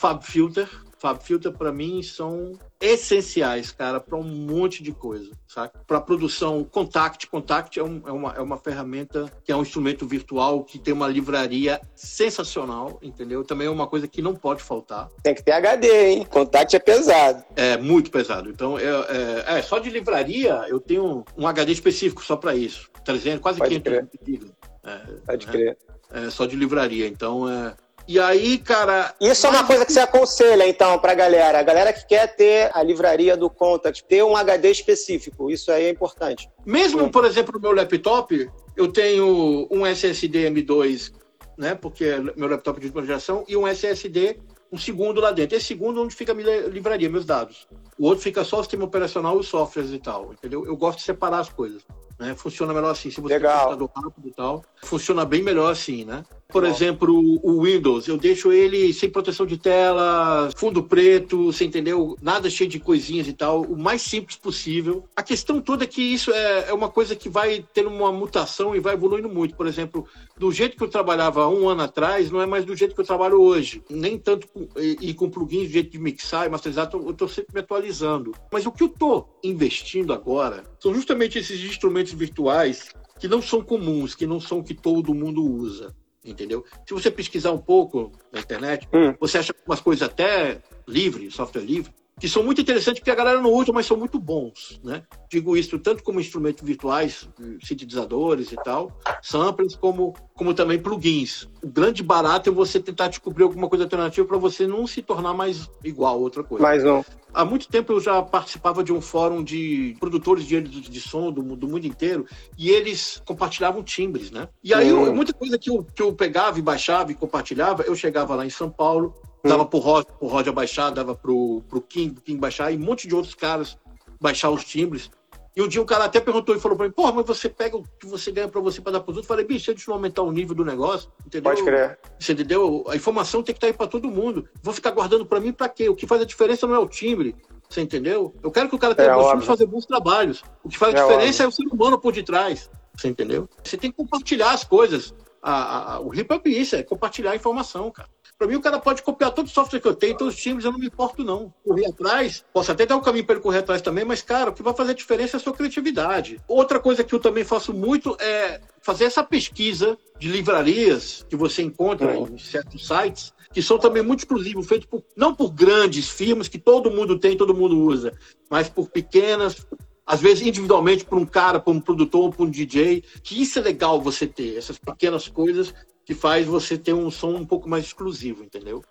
Fab 1.05 1.23
Filter, 1.23 1.53
para 1.53 1.71
mim 1.71 2.03
são 2.03 2.59
essenciais, 2.81 3.71
cara, 3.71 4.01
para 4.01 4.17
um 4.17 4.23
monte 4.23 4.83
de 4.83 4.91
coisa, 4.91 5.31
sabe? 5.47 5.75
Para 5.87 6.01
produção, 6.01 6.65
Contact, 6.65 7.27
Contact 7.27 7.79
é, 7.79 7.85
um, 7.85 8.01
é, 8.07 8.11
uma, 8.11 8.33
é 8.33 8.41
uma 8.41 8.57
ferramenta 8.57 9.31
que 9.45 9.53
é 9.53 9.57
um 9.57 9.61
instrumento 9.61 10.07
virtual 10.07 10.65
que 10.65 10.79
tem 10.79 10.95
uma 10.95 11.07
livraria 11.07 11.79
sensacional, 11.95 12.99
entendeu? 13.03 13.45
Também 13.45 13.67
é 13.67 13.71
uma 13.71 13.87
coisa 13.87 14.09
que 14.09 14.23
não 14.23 14.35
pode 14.35 14.63
faltar. 14.63 15.11
Tem 15.23 15.35
que 15.35 15.43
ter 15.43 15.53
HD, 15.53 16.07
hein? 16.07 16.25
Contact 16.25 16.75
é 16.75 16.79
pesado. 16.79 17.45
É 17.55 17.77
muito 17.77 18.11
pesado. 18.11 18.49
Então, 18.49 18.79
é, 18.79 18.85
é, 18.85 19.59
é 19.59 19.63
só 19.63 19.79
de 19.79 19.91
livraria 19.91 20.65
eu 20.69 20.81
tenho 20.81 21.23
um 21.37 21.47
HD 21.47 21.71
específico 21.73 22.25
só 22.25 22.35
para 22.35 22.55
isso, 22.55 22.91
300, 23.05 23.43
quase 23.43 23.59
pode 23.59 23.79
500 23.79 24.09
GB. 24.27 24.53
É, 24.83 24.99
pode 25.27 25.47
né? 25.49 25.53
crer. 25.53 25.79
É, 26.15 26.31
só 26.31 26.47
de 26.47 26.57
livraria. 26.57 27.07
Então, 27.07 27.47
é, 27.47 27.75
e 28.07 28.21
aí, 28.21 28.59
cara. 28.59 29.15
Isso 29.21 29.47
é 29.47 29.51
uma 29.51 29.67
coisa 29.67 29.87
que 29.87 29.93
você 29.93 30.01
aconselha, 30.01 30.69
então, 30.69 30.99
pra 30.99 31.15
galera. 31.15 31.59
A 31.59 31.63
galera 31.63 31.93
que 31.93 32.07
quer 32.07 32.35
ter 32.37 32.71
a 32.75 32.83
livraria 32.83 33.37
do 33.37 33.49
Contact, 33.49 34.05
ter 34.05 34.23
um 34.23 34.37
HD 34.37 34.71
específico. 34.71 35.51
Isso 35.51 35.73
aí 35.73 35.85
é 35.85 35.91
importante. 35.91 36.49
Mesmo, 36.67 37.11
por 37.11 37.25
exemplo, 37.25 37.55
no 37.55 37.61
meu 37.61 37.73
laptop, 37.73 38.51
eu 38.77 38.89
tenho 38.89 39.67
um 39.71 39.87
SSD 39.87 40.51
M2, 40.51 41.13
né? 41.57 41.75
Porque 41.75 42.05
é 42.05 42.21
meu 42.21 42.49
laptop 42.49 42.79
de 42.79 42.87
última 42.87 43.07
geração, 43.07 43.45
e 43.49 43.57
um 43.57 43.67
SSD, 43.67 44.39
um 44.71 44.77
segundo 44.77 45.21
lá 45.21 45.31
dentro. 45.31 45.57
Esse 45.57 45.67
segundo 45.67 46.03
onde 46.03 46.15
fica 46.15 46.33
a 46.33 46.35
minha 46.35 46.69
livraria, 46.69 47.09
meus 47.09 47.25
dados. 47.25 47.67
O 47.99 48.07
outro 48.07 48.23
fica 48.23 48.45
só 48.45 48.59
o 48.59 48.63
sistema 48.63 48.85
operacional 48.85 49.37
e 49.37 49.41
os 49.41 49.49
softwares 49.49 49.93
e 49.93 49.99
tal, 49.99 50.33
entendeu? 50.33 50.67
Eu 50.67 50.77
gosto 50.77 50.99
de 50.99 51.05
separar 51.05 51.39
as 51.39 51.49
coisas. 51.49 51.83
Né? 52.19 52.35
Funciona 52.37 52.73
melhor 52.73 52.91
assim. 52.91 53.11
Se 53.11 53.21
você 53.21 53.35
Legal. 53.35 53.53
tem 53.53 53.75
um 53.77 53.79
computador 53.79 54.05
rápido 54.05 54.29
e 54.29 54.33
tal, 54.33 54.65
funciona 54.83 55.25
bem 55.25 55.43
melhor 55.43 55.71
assim, 55.71 56.05
né? 56.05 56.25
Por 56.55 56.65
exemplo, 56.65 57.41
o 57.43 57.63
Windows, 57.65 58.07
eu 58.07 58.17
deixo 58.17 58.53
ele 58.53 58.93
sem 58.93 59.11
proteção 59.11 59.45
de 59.45 59.59
tela, 59.59 60.49
fundo 60.55 60.85
preto, 60.85 61.47
você 61.47 61.65
entendeu? 61.65 62.17
Nada 62.23 62.49
cheio 62.49 62.71
de 62.71 62.79
coisinhas 62.79 63.27
e 63.27 63.33
tal, 63.33 63.63
o 63.63 63.77
mais 63.77 64.03
simples 64.03 64.37
possível. 64.37 65.03
A 65.17 65.23
questão 65.25 65.61
toda 65.61 65.83
é 65.83 65.87
que 65.89 66.01
isso 66.01 66.31
é, 66.31 66.69
é 66.69 66.73
uma 66.73 66.89
coisa 66.89 67.17
que 67.17 67.29
vai 67.29 67.67
tendo 67.75 67.89
uma 67.89 68.13
mutação 68.13 68.73
e 68.73 68.79
vai 68.79 68.95
evoluindo 68.95 69.29
muito. 69.29 69.57
Por 69.57 69.67
exemplo, 69.67 70.07
do 70.39 70.53
jeito 70.53 70.77
que 70.77 70.85
eu 70.85 70.89
trabalhava 70.89 71.49
um 71.49 71.69
ano 71.69 71.83
atrás, 71.83 72.31
não 72.31 72.41
é 72.41 72.47
mais 72.47 72.65
do 72.65 72.77
jeito 72.77 72.95
que 72.95 73.01
eu 73.01 73.05
trabalho 73.05 73.43
hoje. 73.43 73.83
Nem 73.91 74.17
tanto 74.17 74.47
com, 74.47 74.69
e, 74.77 74.97
e, 75.01 75.13
com 75.13 75.29
plugins, 75.29 75.67
do 75.67 75.73
jeito 75.73 75.91
de 75.91 75.99
mixar 75.99 76.47
e 76.47 76.51
masterizar, 76.51 76.89
eu 76.93 77.11
estou 77.11 77.27
sempre 77.27 77.53
me 77.53 77.61
atualizando. 77.63 78.33
Mas 78.53 78.65
o 78.65 78.71
que 78.71 78.85
eu 78.85 78.87
estou 78.87 79.29
investindo 79.43 80.13
agora 80.13 80.63
são 80.79 80.95
justamente 80.95 81.37
esses 81.37 81.61
instrumentos 81.65 82.13
virtuais 82.13 82.91
que 83.19 83.27
não 83.27 83.43
são 83.43 83.61
comuns, 83.61 84.15
que 84.15 84.25
não 84.25 84.39
são 84.39 84.61
o 84.61 84.65
que 84.65 84.75
todo 84.75 85.13
mundo 85.13 85.45
usa 85.45 85.93
entendeu? 86.25 86.65
Se 86.87 86.95
você 86.95 87.11
pesquisar 87.11 87.53
um 87.53 87.59
pouco 87.59 88.11
na 88.33 88.41
internet, 88.41 88.89
hum. 88.93 89.15
você 89.21 89.39
acha 89.39 89.55
umas 89.67 89.81
coisas 89.81 90.09
até 90.09 90.61
livre, 90.87 91.31
software 91.31 91.63
livre, 91.63 91.93
que 92.19 92.29
são 92.29 92.43
muito 92.43 92.61
interessantes 92.61 93.01
porque 93.01 93.11
a 93.11 93.15
galera 93.15 93.41
não 93.41 93.53
usa, 93.53 93.73
mas 93.73 93.87
são 93.87 93.97
muito 93.97 94.19
bons, 94.19 94.81
né? 94.85 95.03
Digo 95.29 95.57
isso 95.57 95.79
tanto 95.79 96.03
como 96.03 96.21
instrumentos 96.21 96.65
virtuais, 96.65 97.29
sintetizadores 97.63 98.53
e 98.53 98.57
tal, 98.57 98.93
samplers, 99.21 99.75
como, 99.75 100.15
como 100.35 100.55
também 100.55 100.79
plugins. 100.79 101.49
O 101.63 101.69
grande 101.69 102.03
barato 102.03 102.49
é 102.49 102.53
você 102.53 102.79
tentar 102.79 103.09
descobrir 103.09 103.43
alguma 103.43 103.69
coisa 103.69 103.85
alternativa 103.85 104.27
para 104.27 104.39
você 104.39 104.67
não 104.67 104.87
se 104.87 105.03
tornar 105.03 105.35
mais 105.35 105.69
igual 105.83 106.15
a 106.15 106.19
outra 106.19 106.45
coisa. 106.45 106.63
Mais 106.63 106.85
não. 106.85 107.05
Há 107.33 107.45
muito 107.45 107.67
tempo 107.67 107.93
eu 107.93 108.01
já 108.01 108.23
participava 108.23 108.85
de 108.85 108.93
um 108.93 109.01
fórum 109.01 109.43
de 109.43 109.97
produtores 109.99 110.47
de, 110.47 110.61
de 110.61 111.01
som 111.01 111.33
do, 111.33 111.43
do 111.57 111.67
mundo 111.67 111.85
inteiro 111.85 112.27
e 112.57 112.71
eles 112.71 113.21
compartilhavam 113.27 113.83
timbres, 113.83 114.31
né? 114.31 114.49
E 114.63 114.73
aí, 114.73 114.93
hum. 114.93 115.13
muita 115.13 115.33
coisa 115.33 115.59
que 115.59 115.69
eu, 115.69 115.83
que 115.83 116.01
eu 116.01 116.15
pegava 116.15 116.61
e 116.61 116.63
baixava 116.63 117.11
e 117.11 117.15
compartilhava, 117.15 117.83
eu 117.83 117.97
chegava 117.97 118.37
lá 118.37 118.47
em 118.47 118.51
São 118.51 118.71
Paulo, 118.71 119.15
Dava 119.45 119.67
pro 119.67 119.79
Roger, 119.79 120.07
pro 120.19 120.91
dava 120.95 121.15
pro, 121.15 121.63
pro 121.69 121.81
King, 121.83 122.15
pro 122.15 122.23
King 122.23 122.39
baixar, 122.41 122.73
e 122.73 122.77
um 122.77 122.81
monte 122.81 123.07
de 123.07 123.15
outros 123.15 123.35
caras 123.35 123.77
baixar 124.21 124.51
os 124.51 124.65
timbres. 124.65 125.11
E 125.57 125.63
um 125.63 125.69
dia 125.69 125.81
o 125.81 125.85
cara 125.85 126.07
até 126.07 126.19
perguntou 126.19 126.57
e 126.57 126.59
falou 126.59 126.77
pra 126.77 126.87
mim, 126.87 126.93
porra, 126.93 127.13
mas 127.13 127.27
você 127.27 127.49
pega 127.49 127.77
o 127.77 127.85
que 128.01 128.07
você 128.07 128.33
ganha 128.33 128.49
pra 128.49 128.61
você 128.61 128.81
pra 128.81 128.91
dar 128.91 129.01
pros 129.01 129.17
outros? 129.17 129.27
Eu 129.27 129.29
falei, 129.29 129.45
bicho, 129.45 129.73
deixa 129.73 129.89
eu 129.89 129.95
aumentar 129.95 130.23
o 130.23 130.33
nível 130.33 130.53
do 130.55 130.65
negócio, 130.65 131.13
entendeu? 131.25 131.53
Pode 131.53 131.63
crer. 131.63 131.97
Você 132.19 132.33
entendeu? 132.33 132.85
A 132.89 132.97
informação 132.97 133.41
tem 133.41 133.55
que 133.55 133.59
estar 133.59 133.69
aí 133.69 133.73
pra 133.73 133.87
todo 133.87 134.09
mundo. 134.11 134.49
Vou 134.63 134.75
ficar 134.75 134.91
guardando 134.91 135.25
pra 135.25 135.39
mim 135.39 135.53
pra 135.53 135.69
quê? 135.69 135.89
O 135.89 135.95
que 135.95 136.09
faz 136.09 136.23
a 136.23 136.25
diferença 136.25 136.67
não 136.67 136.75
é 136.75 136.79
o 136.79 136.89
timbre, 136.89 137.37
você 137.69 137.81
entendeu? 137.83 138.35
Eu 138.43 138.51
quero 138.51 138.69
que 138.69 138.75
o 138.75 138.79
cara 138.79 138.97
tenha 138.97 139.11
É, 139.11 139.13
bons 139.13 139.19
óbvio. 139.21 139.31
timbres 139.33 139.47
fazer 139.47 139.67
bons 139.67 139.87
trabalhos. 139.87 140.43
O 140.65 140.69
que 140.69 140.77
faz 140.77 140.93
a 140.93 140.99
É, 140.99 141.03
diferença 141.03 141.45
é 141.45 141.47
o 141.47 141.53
ser 141.53 141.67
humano 141.69 142.01
por 142.01 142.13
detrás, 142.13 142.69
você 142.97 143.07
entendeu? 143.09 143.49
Você 143.63 143.77
tem 143.77 143.93
que 143.93 143.97
compartilhar 143.97 144.51
as 144.53 144.65
coisas. 144.65 145.15
A- 145.41 145.53
a- 145.53 145.95
a- 145.97 146.01
o 146.01 146.13
hip 146.13 146.33
hop 146.35 146.47
é 146.47 146.51
isso, 146.51 146.75
é 146.75 146.83
compartilhar 146.83 147.31
a 147.33 147.37
informação, 147.37 147.91
cara. 147.93 148.09
Pra 148.45 148.51
mim, 148.51 148.59
o 148.59 148.61
cara 148.61 148.79
pode 148.79 149.03
copiar 149.03 149.33
todo 149.33 149.47
o 149.47 149.51
software 149.51 149.81
que 149.81 149.89
eu 149.89 149.95
tenho, 149.95 150.19
todos 150.19 150.35
os 150.35 150.41
times, 150.41 150.67
eu 150.67 150.71
não 150.71 150.79
me 150.79 150.89
importo, 150.89 151.25
não. 151.25 151.51
Correr 151.65 151.87
atrás, 151.87 152.45
posso 152.53 152.71
até 152.71 152.85
dar 152.85 152.95
um 152.95 153.01
caminho 153.01 153.25
para 153.25 153.37
ele 153.37 153.43
correr 153.43 153.61
atrás 153.61 153.81
também, 153.81 154.05
mas, 154.05 154.21
cara, 154.21 154.51
o 154.51 154.53
que 154.53 154.63
vai 154.63 154.75
fazer 154.75 154.91
a 154.91 154.95
diferença 154.95 155.39
é 155.39 155.39
a 155.39 155.41
sua 155.41 155.55
criatividade. 155.55 156.39
Outra 156.47 156.79
coisa 156.79 157.03
que 157.03 157.15
eu 157.15 157.19
também 157.19 157.43
faço 157.43 157.73
muito 157.73 158.15
é 158.21 158.61
fazer 158.83 159.05
essa 159.05 159.25
pesquisa 159.25 159.97
de 160.19 160.29
livrarias 160.29 161.25
que 161.27 161.35
você 161.35 161.63
encontra 161.63 162.15
em 162.15 162.37
certos 162.37 162.87
sites, 162.87 163.33
que 163.51 163.63
são 163.63 163.79
também 163.79 164.03
muito 164.03 164.19
exclusivos, 164.19 164.67
feitos 164.67 164.89
por, 164.91 165.03
não 165.17 165.35
por 165.35 165.51
grandes 165.51 166.11
firmas 166.11 166.47
que 166.47 166.59
todo 166.59 166.91
mundo 166.91 167.19
tem, 167.19 167.39
todo 167.39 167.55
mundo 167.55 167.79
usa, 167.79 168.13
mas 168.51 168.69
por 168.69 168.91
pequenas, 168.91 169.67
às 170.07 170.21
vezes 170.21 170.47
individualmente 170.47 171.05
por 171.05 171.19
um 171.19 171.27
cara, 171.27 171.59
por 171.59 171.75
um 171.75 171.81
produtor, 171.81 172.33
por 172.35 172.47
um 172.47 172.51
DJ, 172.51 173.03
que 173.23 173.41
isso 173.41 173.59
é 173.59 173.63
legal 173.63 174.01
você 174.01 174.27
ter, 174.27 174.57
essas 174.57 174.79
pequenas 174.79 175.29
coisas 175.29 175.75
que 176.05 176.15
faz 176.15 176.47
você 176.47 176.77
ter 176.77 176.93
um 176.93 177.11
som 177.11 177.35
um 177.35 177.47
pouco 177.47 177.69
mais 177.69 177.85
exclusivo, 177.85 178.45
entendeu? 178.45 178.85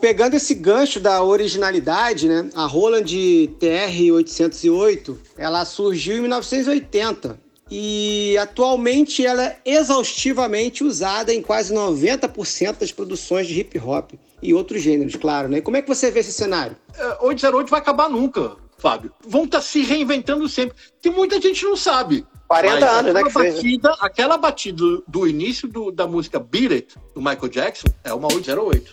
Pegando 0.00 0.34
esse 0.34 0.54
gancho 0.54 1.00
da 1.00 1.22
originalidade, 1.22 2.28
né? 2.28 2.48
A 2.54 2.64
Roland 2.64 3.04
TR-808, 3.04 5.16
ela 5.36 5.64
surgiu 5.64 6.18
em 6.18 6.20
1980 6.20 7.38
e 7.70 8.36
atualmente 8.38 9.24
ela 9.24 9.44
é 9.44 9.60
exaustivamente 9.64 10.82
usada 10.82 11.34
em 11.34 11.42
quase 11.42 11.74
90% 11.74 12.78
das 12.78 12.92
produções 12.92 13.46
de 13.46 13.60
hip 13.60 13.78
hop 13.78 14.12
e 14.42 14.54
outros 14.54 14.82
gêneros, 14.82 15.16
claro, 15.16 15.48
né? 15.48 15.60
Como 15.60 15.76
é 15.76 15.82
que 15.82 15.88
você 15.88 16.10
vê 16.10 16.20
esse 16.20 16.32
cenário? 16.32 16.76
É, 16.96 17.18
808 17.20 17.68
vai 17.68 17.80
acabar 17.80 18.08
nunca, 18.08 18.56
Fábio. 18.80 19.12
Vão 19.26 19.44
estar 19.44 19.60
se 19.60 19.82
reinventando 19.82 20.48
sempre. 20.48 20.76
Que 21.00 21.10
muita 21.10 21.40
gente 21.40 21.64
não 21.64 21.76
sabe. 21.76 22.26
40 22.48 22.80
Mas 22.80 22.84
anos, 22.98 23.14
né, 23.14 23.22
que 23.22 23.30
fez, 23.30 23.44
né? 23.54 23.60
batida, 23.62 23.96
Aquela 24.00 24.36
batida 24.36 24.76
do, 24.78 25.04
do 25.06 25.26
início 25.28 25.68
do- 25.68 25.92
da 25.92 26.06
música 26.06 26.40
Beat 26.40 26.72
It, 26.72 26.94
do 27.14 27.20
Michael 27.20 27.48
Jackson, 27.48 27.86
é 28.02 28.12
uma 28.12 28.26
808. 28.26 28.92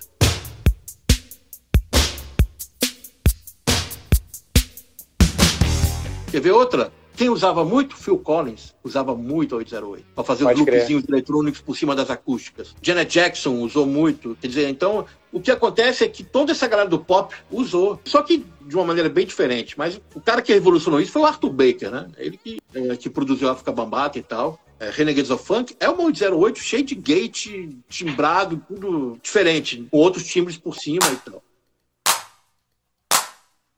Quer 6.32 6.42
ver 6.42 6.52
outra? 6.52 6.92
Quem 7.18 7.30
usava 7.30 7.66
muito? 7.66 7.98
Phil 7.98 8.20
Collins 8.20 8.76
usava 8.84 9.16
muito 9.16 9.56
a 9.56 9.58
808 9.58 10.06
para 10.14 10.24
fazer 10.24 10.44
Pode 10.44 10.62
os 10.62 10.68
loopzinhos 10.68 11.04
eletrônicos 11.10 11.60
por 11.60 11.76
cima 11.76 11.96
das 11.96 12.12
acústicas. 12.12 12.76
Janet 12.80 13.12
Jackson 13.12 13.56
usou 13.56 13.88
muito. 13.88 14.38
Quer 14.40 14.48
dizer, 14.48 14.70
então 14.70 15.04
o 15.34 15.42
que 15.42 15.50
acontece 15.50 16.04
é 16.04 16.08
que 16.08 16.24
toda 16.24 16.52
essa 16.52 16.68
galera 16.68 16.88
do 16.88 17.00
pop 17.00 17.36
usou, 17.50 18.00
só 18.06 18.22
que 18.22 18.46
de 18.62 18.76
uma 18.76 18.86
maneira 18.86 19.10
bem 19.10 19.26
diferente. 19.26 19.76
Mas 19.76 20.00
o 20.14 20.22
cara 20.22 20.44
que 20.44 20.54
revolucionou 20.54 21.02
isso 21.02 21.12
foi 21.12 21.24
o 21.24 21.26
Arthur 21.26 21.50
Baker, 21.50 21.90
né? 21.90 22.08
Ele 22.18 22.38
que, 22.38 22.60
é, 22.76 22.96
que 22.96 23.10
produziu 23.10 23.50
África 23.50 23.72
Bambata 23.72 24.20
e 24.20 24.22
tal. 24.24 24.60
É, 24.80 24.92
Renegades 24.92 25.32
of 25.32 25.44
Funk 25.44 25.76
é 25.80 25.90
uma 25.90 26.04
808 26.04 26.60
cheio 26.60 26.84
de 26.84 26.94
gate, 26.94 27.68
timbrado, 27.90 28.64
tudo 28.68 29.18
diferente, 29.24 29.88
com 29.90 29.98
outros 29.98 30.24
timbres 30.24 30.56
por 30.56 30.76
cima 30.76 31.08
e 31.12 31.16
tal. 31.16 31.42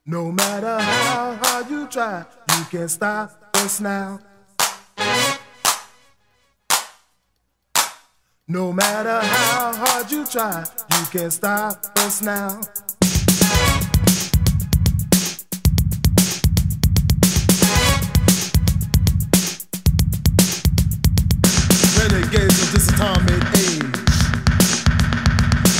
No 0.09 0.31
matter 0.31 0.79
how 0.81 1.37
hard 1.41 1.69
you 1.69 1.85
try, 1.85 2.25
you 2.59 2.65
can't 2.65 2.91
stop 2.91 3.31
us 3.55 3.79
now. 3.79 4.19
No 8.47 8.73
matter 8.73 9.21
how 9.21 9.73
hard 9.73 10.11
you 10.11 10.25
try, 10.25 10.65
you 10.91 11.05
can't 11.09 11.31
stop 11.31 11.85
us 11.99 12.21
now. 12.21 12.59
Renegades 21.97 22.61
of 22.61 22.71
this 22.73 22.89
atomic 22.89 23.43
age. 23.55 24.09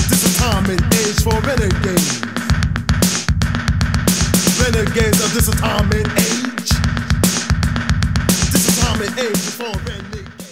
This 0.08 0.38
atomic 0.38 0.80
age 0.94 1.22
for 1.22 1.38
renegades 1.46 2.20
renegades 4.60 5.20
of 5.24 5.32
this 5.34 5.48
atomic 5.48 6.06
age. 6.18 6.39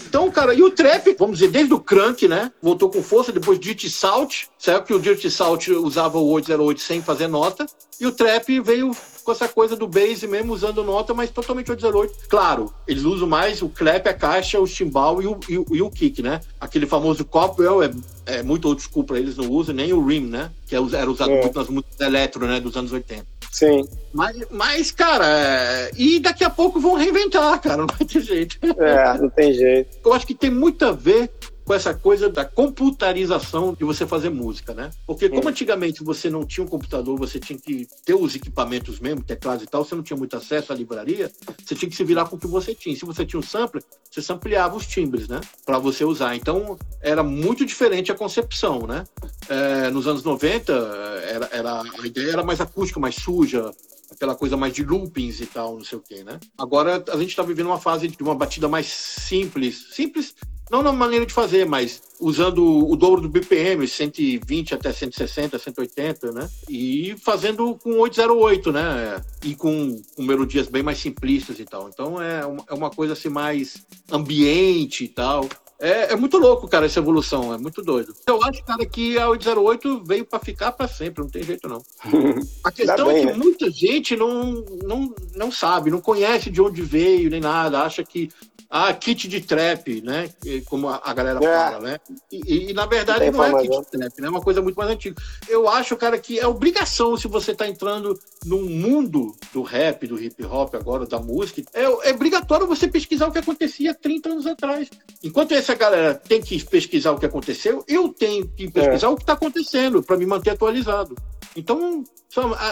Então, 0.08 0.30
cara, 0.30 0.54
e 0.54 0.62
o 0.62 0.70
trap, 0.70 1.14
vamos 1.18 1.38
dizer, 1.38 1.50
desde 1.50 1.74
o 1.74 1.78
Crank, 1.78 2.26
né? 2.26 2.50
Voltou 2.62 2.90
com 2.90 3.02
força, 3.02 3.30
depois 3.30 3.60
Dirty 3.60 3.90
Salt. 3.90 4.44
Saiu 4.58 4.82
que 4.82 4.94
o 4.94 4.98
Dirty 4.98 5.30
Salt 5.30 5.68
usava 5.68 6.18
o 6.18 6.28
808 6.30 6.80
sem 6.80 7.02
fazer 7.02 7.28
nota. 7.28 7.66
E 8.00 8.06
o 8.06 8.12
trap 8.12 8.60
veio 8.60 8.96
com 9.22 9.32
essa 9.32 9.46
coisa 9.46 9.76
do 9.76 9.86
bass 9.86 10.22
mesmo, 10.22 10.54
usando 10.54 10.82
nota, 10.82 11.12
mas 11.12 11.28
totalmente 11.28 11.70
808. 11.70 12.28
Claro, 12.28 12.72
eles 12.86 13.02
usam 13.02 13.28
mais 13.28 13.60
o 13.60 13.68
clap, 13.68 14.08
a 14.08 14.14
caixa, 14.14 14.58
o 14.58 14.66
chimbal 14.66 15.20
e 15.20 15.26
o, 15.26 15.38
e 15.48 15.76
e 15.76 15.82
o 15.82 15.90
kick, 15.90 16.22
né? 16.22 16.40
Aquele 16.58 16.86
famoso 16.86 17.26
Copwell 17.26 17.82
é, 17.82 17.90
é 18.24 18.42
muito 18.42 18.66
old 18.66 18.80
school 18.80 19.04
pra 19.04 19.18
eles, 19.18 19.36
não 19.36 19.50
usam, 19.50 19.74
nem 19.74 19.92
o 19.92 20.02
rim, 20.06 20.20
né? 20.26 20.50
Que 20.66 20.74
é 20.74 20.78
era 20.78 21.10
usado 21.10 21.32
É. 21.32 21.42
muito 21.42 21.58
nas 21.58 21.68
músicas 21.68 22.00
eletro, 22.00 22.46
né? 22.46 22.58
Dos 22.58 22.74
anos 22.76 22.92
80. 22.92 23.26
Sim. 23.50 23.88
Mas, 24.12 24.36
mas 24.50 24.90
cara, 24.90 25.26
é... 25.26 25.90
e 25.96 26.18
daqui 26.18 26.44
a 26.44 26.50
pouco 26.50 26.80
vão 26.80 26.94
reinventar, 26.94 27.60
cara, 27.60 27.78
não 27.78 27.86
vai 27.86 28.06
ter 28.06 28.20
jeito. 28.20 28.58
É, 28.78 29.18
não 29.18 29.28
tem 29.30 29.52
jeito. 29.52 29.98
Eu 30.04 30.12
acho 30.12 30.26
que 30.26 30.34
tem 30.34 30.50
muito 30.50 30.84
a 30.84 30.92
ver 30.92 31.30
com 31.68 31.74
essa 31.74 31.92
coisa 31.92 32.30
da 32.30 32.46
computarização 32.46 33.74
de 33.74 33.84
você 33.84 34.06
fazer 34.06 34.30
música, 34.30 34.72
né? 34.72 34.90
Porque 35.06 35.28
como 35.28 35.50
antigamente 35.50 36.02
você 36.02 36.30
não 36.30 36.46
tinha 36.46 36.64
um 36.64 36.66
computador, 36.66 37.18
você 37.18 37.38
tinha 37.38 37.58
que 37.58 37.86
ter 38.06 38.14
os 38.14 38.34
equipamentos 38.34 38.98
mesmo, 38.98 39.22
teclados 39.22 39.64
e 39.64 39.66
tal, 39.66 39.84
você 39.84 39.94
não 39.94 40.02
tinha 40.02 40.16
muito 40.16 40.34
acesso 40.34 40.72
à 40.72 40.74
livraria, 40.74 41.30
você 41.62 41.74
tinha 41.74 41.90
que 41.90 41.94
se 41.94 42.02
virar 42.04 42.24
com 42.24 42.36
o 42.36 42.38
que 42.38 42.46
você 42.46 42.74
tinha. 42.74 42.96
Se 42.96 43.04
você 43.04 43.26
tinha 43.26 43.38
um 43.38 43.42
sampler, 43.42 43.84
você 44.10 44.22
sampleava 44.22 44.76
os 44.76 44.86
timbres, 44.86 45.28
né? 45.28 45.42
Para 45.66 45.78
você 45.78 46.06
usar. 46.06 46.34
Então 46.34 46.78
era 47.02 47.22
muito 47.22 47.66
diferente 47.66 48.10
a 48.10 48.14
concepção, 48.14 48.86
né? 48.86 49.04
É, 49.46 49.90
nos 49.90 50.06
anos 50.06 50.22
90, 50.22 50.72
era, 50.72 51.50
era, 51.52 51.82
a 51.82 52.06
ideia 52.06 52.30
era 52.30 52.42
mais 52.42 52.62
acústica, 52.62 52.98
mais 52.98 53.16
suja, 53.16 53.70
aquela 54.10 54.34
coisa 54.34 54.56
mais 54.56 54.72
de 54.72 54.82
loopings 54.82 55.38
e 55.42 55.46
tal, 55.46 55.76
não 55.76 55.84
sei 55.84 55.98
o 55.98 56.00
quê, 56.00 56.24
né? 56.24 56.40
Agora 56.56 57.04
a 57.10 57.16
gente 57.18 57.28
está 57.28 57.42
vivendo 57.42 57.66
uma 57.66 57.78
fase 57.78 58.08
de 58.08 58.22
uma 58.22 58.34
batida 58.34 58.68
mais 58.68 58.86
simples, 58.86 59.88
simples 59.90 60.34
não 60.70 60.82
na 60.82 60.92
maneira 60.92 61.24
de 61.24 61.32
fazer, 61.32 61.66
mas 61.66 62.02
usando 62.20 62.88
o 62.88 62.96
dobro 62.96 63.20
do 63.20 63.28
BPM, 63.28 63.86
120 63.86 64.74
até 64.74 64.92
160, 64.92 65.58
180, 65.58 66.32
né? 66.32 66.48
E 66.68 67.16
fazendo 67.22 67.74
com 67.76 67.98
808, 67.98 68.72
né? 68.72 69.22
E 69.44 69.54
com, 69.54 70.00
com 70.16 70.22
melodias 70.22 70.68
bem 70.68 70.82
mais 70.82 70.98
simplistas 70.98 71.58
e 71.58 71.64
tal. 71.64 71.88
Então 71.88 72.20
é 72.20 72.44
uma, 72.44 72.64
é 72.68 72.74
uma 72.74 72.90
coisa 72.90 73.12
assim 73.12 73.28
mais 73.28 73.86
ambiente 74.10 75.04
e 75.04 75.08
tal. 75.08 75.48
É, 75.80 76.12
é 76.12 76.16
muito 76.16 76.36
louco, 76.38 76.66
cara, 76.66 76.86
essa 76.86 76.98
evolução, 76.98 77.54
é 77.54 77.58
muito 77.58 77.82
doido. 77.82 78.12
Eu 78.26 78.42
acho, 78.42 78.64
cara, 78.64 78.84
que 78.84 79.16
a 79.16 79.28
808 79.28 80.02
veio 80.04 80.24
para 80.24 80.40
ficar 80.40 80.72
para 80.72 80.88
sempre, 80.88 81.22
não 81.22 81.30
tem 81.30 81.44
jeito 81.44 81.68
não. 81.68 81.80
A 82.64 82.72
questão 82.72 83.06
bem, 83.06 83.16
é 83.16 83.20
que 83.20 83.26
né? 83.26 83.32
muita 83.34 83.70
gente 83.70 84.16
não, 84.16 84.64
não, 84.82 85.14
não 85.36 85.52
sabe, 85.52 85.90
não 85.90 86.00
conhece 86.00 86.50
de 86.50 86.60
onde 86.60 86.82
veio 86.82 87.30
nem 87.30 87.40
nada, 87.40 87.82
acha 87.82 88.02
que 88.02 88.28
ah, 88.70 88.92
kit 88.92 89.26
de 89.28 89.40
trap, 89.40 90.02
né? 90.02 90.28
Como 90.66 90.88
a, 90.88 91.14
galera 91.14 91.38
É. 91.42 91.70
fala, 91.70 91.80
né? 91.80 92.00
E, 92.30 92.70
e, 92.70 92.72
na 92.74 92.84
verdade 92.84 93.30
não 93.30 93.42
é 93.42 93.62
kit 93.62 93.80
de 93.80 93.86
trap, 93.86 94.20
né? 94.20 94.26
É 94.26 94.30
uma 94.30 94.42
coisa 94.42 94.60
muito 94.60 94.76
mais 94.76 94.90
antiga. 94.90 95.16
Eu 95.48 95.68
acho, 95.68 95.96
cara, 95.96 96.18
que 96.18 96.38
é 96.38 96.46
obrigação 96.46 97.16
se 97.16 97.26
você 97.26 97.54
tá 97.54 97.66
entrando 97.66 98.18
no 98.44 98.60
mundo 98.62 99.34
do 99.52 99.62
rap, 99.62 100.06
do 100.06 100.22
hip 100.22 100.44
hop 100.44 100.74
agora, 100.74 101.06
da 101.06 101.18
música, 101.18 101.62
é, 101.72 101.84
é 101.84 102.12
obrigatório 102.12 102.66
você 102.66 102.86
pesquisar 102.86 103.28
o 103.28 103.32
que 103.32 103.38
acontecia 103.38 103.94
30 103.94 104.28
anos 104.28 104.46
atrás. 104.46 104.90
Enquanto 105.22 105.52
essa 105.52 105.74
galera 105.74 106.14
tem 106.14 106.40
que 106.42 106.62
pesquisar 106.64 107.12
o 107.12 107.18
que 107.18 107.26
aconteceu, 107.26 107.82
eu 107.88 108.10
tenho 108.10 108.46
que 108.48 108.70
pesquisar 108.70 109.08
o 109.08 109.16
que 109.16 109.22
está 109.22 109.32
acontecendo 109.32 110.02
para 110.02 110.16
me 110.16 110.26
manter 110.26 110.50
atualizado. 110.50 111.16
Então, 111.56 112.04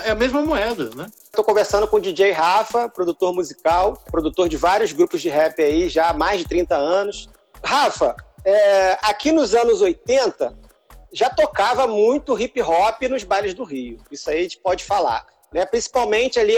é 0.04 0.10
a 0.10 0.14
mesma 0.14 0.42
moeda, 0.42 0.90
né? 0.94 1.06
Estou 1.24 1.44
conversando 1.44 1.88
com 1.88 1.96
o 1.96 2.00
DJ 2.00 2.32
Rafa, 2.32 2.88
produtor 2.88 3.34
musical, 3.34 4.02
produtor 4.10 4.48
de 4.48 4.56
vários 4.56 4.92
grupos 4.92 5.22
de 5.22 5.28
rap 5.28 5.62
aí 5.62 5.88
já 5.88 6.10
há 6.10 6.12
mais 6.12 6.40
de 6.40 6.48
30 6.48 6.76
anos. 6.76 7.28
Rafa, 7.64 8.14
é, 8.44 8.98
aqui 9.02 9.32
nos 9.32 9.54
anos 9.54 9.80
80 9.80 10.56
já 11.12 11.30
tocava 11.30 11.86
muito 11.86 12.38
hip 12.38 12.60
hop 12.60 13.02
nos 13.02 13.24
bailes 13.24 13.54
do 13.54 13.64
Rio. 13.64 13.98
Isso 14.10 14.28
aí 14.28 14.38
a 14.38 14.42
gente 14.42 14.58
pode 14.58 14.84
falar. 14.84 15.26
Né? 15.52 15.64
Principalmente 15.64 16.38
ali 16.38 16.56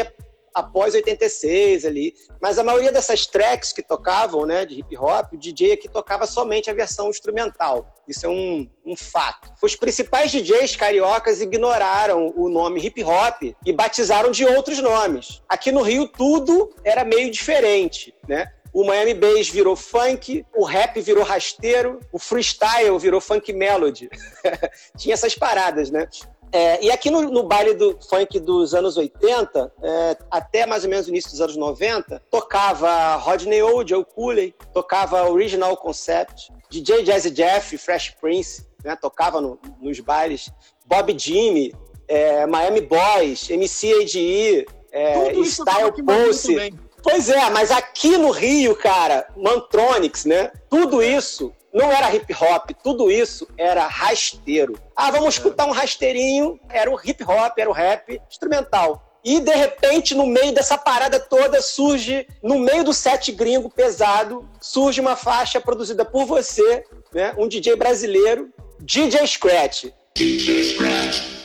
após 0.58 0.94
86 0.94 1.84
ali. 1.84 2.14
Mas 2.40 2.58
a 2.58 2.64
maioria 2.64 2.92
dessas 2.92 3.26
tracks 3.26 3.72
que 3.72 3.82
tocavam, 3.82 4.46
né, 4.46 4.64
de 4.64 4.78
hip 4.78 4.96
hop, 4.96 5.32
o 5.32 5.36
DJ 5.36 5.72
aqui 5.72 5.88
tocava 5.88 6.26
somente 6.26 6.70
a 6.70 6.74
versão 6.74 7.08
instrumental. 7.08 7.94
Isso 8.06 8.26
é 8.26 8.28
um, 8.28 8.68
um 8.84 8.96
fato. 8.96 9.50
Os 9.62 9.76
principais 9.76 10.30
DJs 10.30 10.76
cariocas 10.76 11.40
ignoraram 11.40 12.32
o 12.36 12.48
nome 12.48 12.80
hip 12.84 13.02
hop 13.04 13.42
e 13.64 13.72
batizaram 13.72 14.30
de 14.30 14.44
outros 14.44 14.78
nomes. 14.78 15.42
Aqui 15.48 15.70
no 15.70 15.82
Rio 15.82 16.08
tudo 16.08 16.74
era 16.84 17.04
meio 17.04 17.30
diferente, 17.30 18.14
né? 18.26 18.52
O 18.72 18.84
Miami 18.84 19.14
Bass 19.14 19.48
virou 19.48 19.74
funk, 19.74 20.44
o 20.54 20.64
rap 20.64 21.00
virou 21.00 21.24
rasteiro, 21.24 22.00
o 22.12 22.18
freestyle 22.18 22.98
virou 22.98 23.20
funk 23.20 23.52
melody. 23.52 24.08
Tinha 24.96 25.14
essas 25.14 25.34
paradas, 25.34 25.90
né? 25.90 26.06
É, 26.52 26.84
e 26.84 26.90
aqui 26.90 27.10
no, 27.10 27.22
no, 27.22 27.42
baile 27.42 27.74
do 27.74 27.98
funk 28.08 28.40
dos 28.40 28.74
anos 28.74 28.96
80, 28.96 29.72
é, 29.82 30.16
até 30.30 30.66
mais 30.66 30.84
ou 30.84 30.90
menos 30.90 31.06
o 31.06 31.10
início 31.10 31.30
dos 31.30 31.40
anos 31.40 31.56
90, 31.56 32.22
tocava 32.30 33.16
Rodney 33.16 33.62
O, 33.62 33.86
Joe 33.86 34.04
Cooley, 34.04 34.54
tocava 34.72 35.28
Original 35.28 35.76
Concept, 35.76 36.50
DJ 36.70 37.04
Jazzy 37.04 37.30
Jeff, 37.30 37.76
Fresh 37.76 38.16
Prince, 38.20 38.66
né, 38.82 38.96
tocava 38.96 39.40
no, 39.40 39.58
nos 39.80 40.00
bailes, 40.00 40.50
Bob 40.86 41.14
Jimmy, 41.18 41.74
é, 42.06 42.46
Miami 42.46 42.80
Boys, 42.80 43.50
MC 43.50 43.92
ADE, 43.92 44.66
é, 44.90 45.34
Style 45.44 45.92
Pulse. 46.04 46.72
Pois 47.02 47.28
é, 47.28 47.48
mas 47.50 47.70
aqui 47.70 48.16
no 48.16 48.30
Rio, 48.30 48.74
cara, 48.74 49.28
Mantronix, 49.36 50.24
né? 50.24 50.50
Tudo 50.68 51.00
isso 51.00 51.52
não 51.72 51.92
era 51.92 52.14
hip 52.14 52.32
hop, 52.34 52.70
tudo 52.82 53.10
isso 53.10 53.46
era 53.56 53.86
rasteiro. 53.86 54.78
Ah, 54.96 55.10
vamos 55.10 55.34
escutar 55.34 55.66
um 55.66 55.72
rasteirinho, 55.72 56.58
era 56.68 56.90
o 56.90 56.98
hip 57.02 57.22
hop, 57.24 57.58
era 57.58 57.68
o 57.68 57.72
rap 57.72 58.20
instrumental. 58.28 59.04
E 59.24 59.40
de 59.40 59.54
repente, 59.54 60.14
no 60.14 60.26
meio 60.26 60.52
dessa 60.52 60.78
parada 60.78 61.18
toda, 61.18 61.60
surge, 61.60 62.26
no 62.42 62.58
meio 62.58 62.84
do 62.84 62.94
set 62.94 63.32
gringo 63.32 63.68
pesado, 63.68 64.48
surge 64.60 65.00
uma 65.00 65.16
faixa 65.16 65.60
produzida 65.60 66.04
por 66.04 66.24
você, 66.24 66.84
né? 67.12 67.34
Um 67.36 67.48
DJ 67.48 67.76
brasileiro, 67.76 68.48
DJ 68.80 69.26
Scratch. 69.26 69.86
DJ 70.14 70.74
Scratch. 70.74 71.37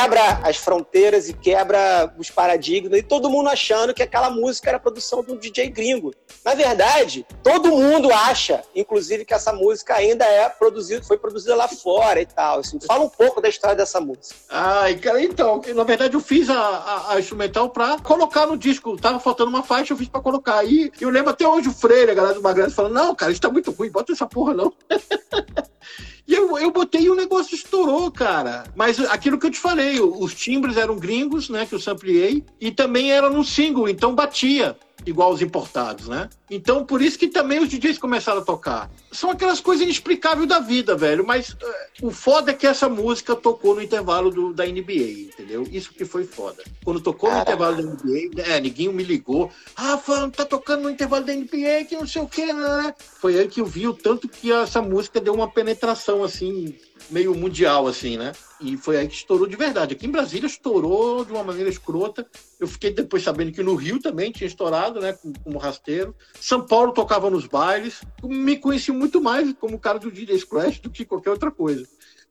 Quebra 0.00 0.40
as 0.42 0.56
fronteiras 0.56 1.28
e 1.28 1.34
quebra 1.34 2.12
os 2.16 2.30
paradigmas, 2.30 2.98
e 2.98 3.02
todo 3.02 3.28
mundo 3.28 3.50
achando 3.50 3.92
que 3.92 4.02
aquela 4.02 4.30
música 4.30 4.70
era 4.70 4.78
produção 4.78 5.22
de 5.22 5.30
um 5.30 5.36
DJ 5.36 5.68
gringo. 5.68 6.14
Na 6.42 6.54
verdade, 6.54 7.26
todo 7.42 7.68
mundo 7.68 8.10
acha, 8.10 8.62
inclusive, 8.74 9.26
que 9.26 9.34
essa 9.34 9.52
música 9.52 9.94
ainda 9.94 10.24
é 10.24 10.48
produzida, 10.48 11.04
foi 11.04 11.18
produzida 11.18 11.54
lá 11.54 11.68
fora 11.68 12.20
e 12.20 12.24
tal. 12.24 12.60
Assim. 12.60 12.78
Fala 12.80 13.04
um 13.04 13.10
pouco 13.10 13.42
da 13.42 13.48
história 13.48 13.76
dessa 13.76 14.00
música. 14.00 14.34
Ai, 14.48 14.94
cara, 14.96 15.22
então, 15.22 15.60
na 15.74 15.84
verdade 15.84 16.14
eu 16.14 16.20
fiz 16.20 16.48
a, 16.48 16.58
a, 16.58 17.12
a 17.12 17.20
instrumental 17.20 17.68
pra 17.68 17.98
colocar 17.98 18.46
no 18.46 18.56
disco. 18.56 18.96
Tava 18.96 19.20
faltando 19.20 19.50
uma 19.50 19.62
faixa, 19.62 19.92
eu 19.92 19.98
fiz 19.98 20.08
pra 20.08 20.22
colocar. 20.22 20.60
aí 20.60 20.90
eu 20.98 21.10
lembro 21.10 21.30
até 21.30 21.46
hoje 21.46 21.68
o 21.68 21.72
Freire, 21.72 22.12
a 22.12 22.14
galera 22.14 22.34
do 22.34 22.42
Magrelo, 22.42 22.70
falando: 22.70 22.94
Não, 22.94 23.14
cara, 23.14 23.32
isso 23.32 23.40
tá 23.40 23.50
muito 23.50 23.70
ruim, 23.70 23.90
bota 23.90 24.12
essa 24.12 24.26
porra 24.26 24.54
não. 24.54 24.72
E 26.26 26.34
eu, 26.34 26.58
eu 26.58 26.70
botei 26.70 27.02
e 27.02 27.10
o 27.10 27.14
negócio 27.14 27.54
estourou, 27.54 28.10
cara. 28.10 28.64
Mas 28.74 29.00
aquilo 29.00 29.38
que 29.38 29.46
eu 29.46 29.50
te 29.50 29.58
falei, 29.58 30.00
os 30.00 30.34
timbres 30.34 30.76
eram 30.76 30.96
gringos, 30.96 31.48
né? 31.48 31.66
Que 31.66 31.74
eu 31.74 31.80
sampliei, 31.80 32.44
e 32.60 32.70
também 32.70 33.12
era 33.12 33.28
no 33.28 33.44
single, 33.44 33.88
então 33.88 34.14
batia 34.14 34.76
igual 35.06 35.32
os 35.32 35.42
importados, 35.42 36.08
né? 36.08 36.28
Então, 36.50 36.84
por 36.84 37.00
isso 37.00 37.18
que 37.18 37.28
também 37.28 37.60
os 37.60 37.68
DJs 37.68 37.98
começaram 37.98 38.40
a 38.40 38.44
tocar. 38.44 38.90
São 39.12 39.30
aquelas 39.30 39.60
coisas 39.60 39.84
inexplicáveis 39.84 40.48
da 40.48 40.58
vida, 40.58 40.96
velho. 40.96 41.24
Mas 41.24 41.50
uh, 41.50 41.56
o 42.02 42.10
foda 42.10 42.50
é 42.50 42.54
que 42.54 42.66
essa 42.66 42.88
música 42.88 43.36
tocou 43.36 43.74
no 43.74 43.82
intervalo 43.82 44.30
do, 44.30 44.52
da 44.52 44.66
NBA, 44.66 45.28
entendeu? 45.32 45.66
Isso 45.70 45.92
que 45.92 46.04
foi 46.04 46.24
foda. 46.24 46.62
Quando 46.84 47.00
tocou 47.00 47.30
no 47.30 47.40
intervalo 47.40 47.76
da 47.76 47.82
NBA, 47.82 48.42
é, 48.42 48.60
ninguém 48.60 48.92
me 48.92 49.04
ligou. 49.04 49.50
Ah, 49.76 49.96
fã, 49.96 50.28
tá 50.28 50.44
tocando 50.44 50.82
no 50.82 50.90
intervalo 50.90 51.24
da 51.24 51.32
NBA, 51.32 51.84
que 51.88 51.96
não 51.96 52.06
sei 52.06 52.22
o 52.22 52.26
que, 52.26 52.52
né? 52.52 52.94
Foi 52.98 53.38
aí 53.38 53.48
que 53.48 53.60
eu 53.60 53.66
vi 53.66 53.86
o 53.86 53.94
tanto 53.94 54.28
que 54.28 54.52
essa 54.52 54.82
música 54.82 55.20
deu 55.20 55.34
uma 55.34 55.50
penetração, 55.50 56.24
assim, 56.24 56.74
meio 57.08 57.34
mundial, 57.34 57.86
assim, 57.86 58.16
né? 58.16 58.32
E 58.60 58.76
foi 58.76 58.96
aí 58.96 59.08
que 59.08 59.14
estourou 59.14 59.46
de 59.46 59.56
verdade. 59.56 59.94
Aqui 59.94 60.06
em 60.06 60.10
Brasília 60.10 60.46
estourou 60.46 61.24
de 61.24 61.32
uma 61.32 61.42
maneira 61.42 61.70
escrota. 61.70 62.26
Eu 62.58 62.66
fiquei 62.66 62.90
depois 62.90 63.22
sabendo 63.22 63.52
que 63.52 63.62
no 63.62 63.74
Rio 63.74 63.98
também 63.98 64.30
tinha 64.30 64.46
estourado, 64.46 65.00
né? 65.00 65.16
Como 65.42 65.58
rasteiro. 65.58 66.14
São 66.40 66.66
Paulo 66.66 66.92
tocava 66.92 67.30
nos 67.30 67.46
bailes. 67.46 68.02
Me 68.22 68.56
conheci 68.56 68.92
muito 68.92 69.20
mais 69.20 69.52
como 69.54 69.78
cara 69.78 69.98
do 69.98 70.10
DJ 70.10 70.38
Scratch 70.38 70.80
do 70.80 70.90
que 70.90 71.04
qualquer 71.04 71.30
outra 71.30 71.50
coisa. 71.50 71.86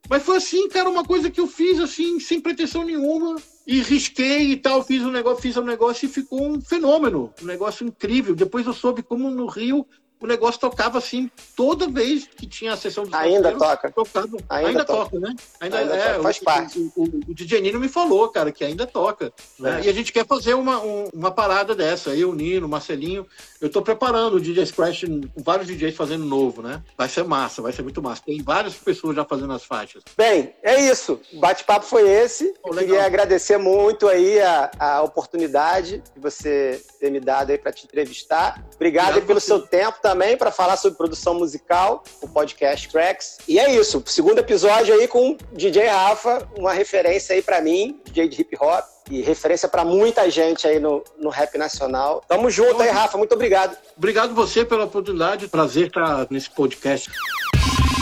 Mas 0.07 0.23
foi 0.23 0.37
assim, 0.37 0.69
cara, 0.69 0.89
uma 0.89 1.03
coisa 1.03 1.29
que 1.29 1.41
eu 1.41 1.47
fiz 1.47 1.79
assim, 1.79 2.19
sem 2.19 2.39
pretensão 2.39 2.85
nenhuma, 2.85 3.35
e 3.67 3.81
risquei 3.81 4.51
e 4.51 4.55
tal, 4.57 4.83
fiz 4.83 5.03
um 5.03 5.11
negócio, 5.11 5.41
fiz 5.41 5.57
um 5.57 5.63
negócio 5.63 6.05
e 6.05 6.09
ficou 6.09 6.47
um 6.47 6.61
fenômeno, 6.61 7.33
um 7.41 7.45
negócio 7.45 7.85
incrível. 7.85 8.33
Depois 8.33 8.65
eu 8.65 8.73
soube 8.73 9.03
como 9.03 9.29
no 9.29 9.45
Rio 9.45 9.85
o 10.21 10.27
negócio 10.27 10.59
tocava 10.59 10.97
assim 10.97 11.31
toda 11.55 11.87
vez 11.87 12.27
que 12.27 12.45
tinha 12.45 12.73
a 12.73 12.77
sessão 12.77 13.05
de 13.05 13.15
Ainda 13.15 13.53
toca. 13.53 13.89
Tocava. 13.89 14.27
Ainda, 14.49 14.67
ainda 14.69 14.85
toca. 14.85 15.11
toca. 15.11 15.19
né? 15.19 15.35
Ainda, 15.61 15.79
ainda 15.79 15.95
é, 15.95 16.09
toca, 16.09 16.23
faz 16.23 16.37
o, 16.37 16.43
parte. 16.43 16.79
O, 16.79 16.91
o, 16.95 17.03
o, 17.29 17.33
DJ 17.33 17.61
Nino 17.61 17.79
me 17.79 17.87
falou, 17.87 18.27
cara, 18.27 18.51
que 18.51 18.63
ainda 18.63 18.85
toca. 18.85 19.31
Né? 19.57 19.79
É. 19.79 19.85
E 19.85 19.89
a 19.89 19.93
gente 19.93 20.11
quer 20.11 20.25
fazer 20.25 20.53
uma, 20.55 20.81
um, 20.81 21.07
uma 21.13 21.31
parada 21.31 21.73
dessa. 21.73 22.09
Eu, 22.09 22.33
Nino, 22.35 22.67
Marcelinho. 22.67 23.25
Eu 23.61 23.69
tô 23.69 23.81
preparando 23.81 24.35
o 24.35 24.41
DJ 24.41 24.65
Scratch 24.65 25.03
com 25.03 25.43
vários 25.43 25.67
DJs 25.67 25.95
fazendo 25.95 26.25
novo, 26.25 26.61
né? 26.61 26.81
Vai 26.97 27.07
ser 27.07 27.23
massa, 27.23 27.61
vai 27.61 27.71
ser 27.71 27.81
muito 27.81 28.01
massa. 28.01 28.21
Tem 28.25 28.41
várias 28.41 28.73
pessoas 28.75 29.15
já 29.15 29.23
fazendo 29.23 29.53
as 29.53 29.63
faixas. 29.63 30.03
Bem, 30.17 30.53
é 30.61 30.81
isso. 30.89 31.19
O 31.33 31.39
bate-papo 31.39 31.85
foi 31.85 32.09
esse. 32.09 32.53
Oh, 32.63 32.71
Queria 32.71 33.05
agradecer 33.05 33.57
muito 33.57 34.07
aí 34.07 34.39
a, 34.41 34.71
a 34.79 35.01
oportunidade 35.01 36.03
que 36.13 36.19
você 36.19 36.81
ter 36.99 37.09
me 37.09 37.19
dado 37.19 37.51
aí 37.51 37.57
para 37.57 37.71
te 37.71 37.85
entrevistar. 37.85 38.65
Obrigado, 38.75 39.09
Obrigado 39.09 39.27
pelo 39.27 39.39
você. 39.39 39.47
seu 39.47 39.61
tempo 39.61 39.99
também 40.01 40.08
para 40.37 40.51
falar 40.51 40.77
sobre 40.77 40.97
produção 40.97 41.35
musical, 41.35 42.03
o 42.21 42.27
podcast 42.27 42.87
Cracks. 42.89 43.37
E 43.47 43.59
é 43.59 43.75
isso, 43.75 44.01
segundo 44.05 44.39
episódio 44.39 44.93
aí 44.93 45.07
com 45.07 45.37
DJ 45.53 45.87
Rafa, 45.87 46.47
uma 46.57 46.73
referência 46.73 47.35
aí 47.35 47.41
para 47.41 47.61
mim, 47.61 47.99
DJ 48.05 48.27
de 48.27 48.41
hip 48.41 48.57
hop 48.59 48.85
e 49.09 49.21
referência 49.21 49.67
para 49.67 49.83
muita 49.83 50.29
gente 50.29 50.67
aí 50.67 50.79
no, 50.79 51.03
no 51.19 51.29
rap 51.29 51.57
nacional. 51.57 52.23
Tamo 52.27 52.49
junto 52.49 52.81
aí, 52.81 52.89
Rafa, 52.89 53.17
muito 53.17 53.33
obrigado. 53.33 53.77
Obrigado 53.97 54.33
você 54.33 54.65
pela 54.65 54.85
oportunidade, 54.85 55.47
prazer 55.47 55.87
estar 55.87 56.27
nesse 56.29 56.49
podcast. 56.49 57.09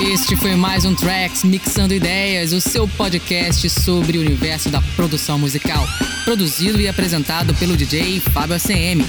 Este 0.02 0.36
foi 0.36 0.56
mais 0.56 0.86
um 0.86 0.96
Tracks 0.96 1.44
Mixando 1.44 1.94
Ideias, 1.94 2.54
o 2.54 2.62
seu 2.62 2.88
podcast 2.88 3.68
sobre 3.70 4.18
o 4.18 4.22
universo 4.22 4.70
da 4.70 4.80
produção 4.96 5.40
musical. 5.40 5.84
Produzido 6.24 6.80
e 6.80 6.88
apresentado 6.88 7.54
pelo 7.56 7.76
DJ 7.76 8.20
Fábio 8.20 8.56
ACM. 8.56 9.04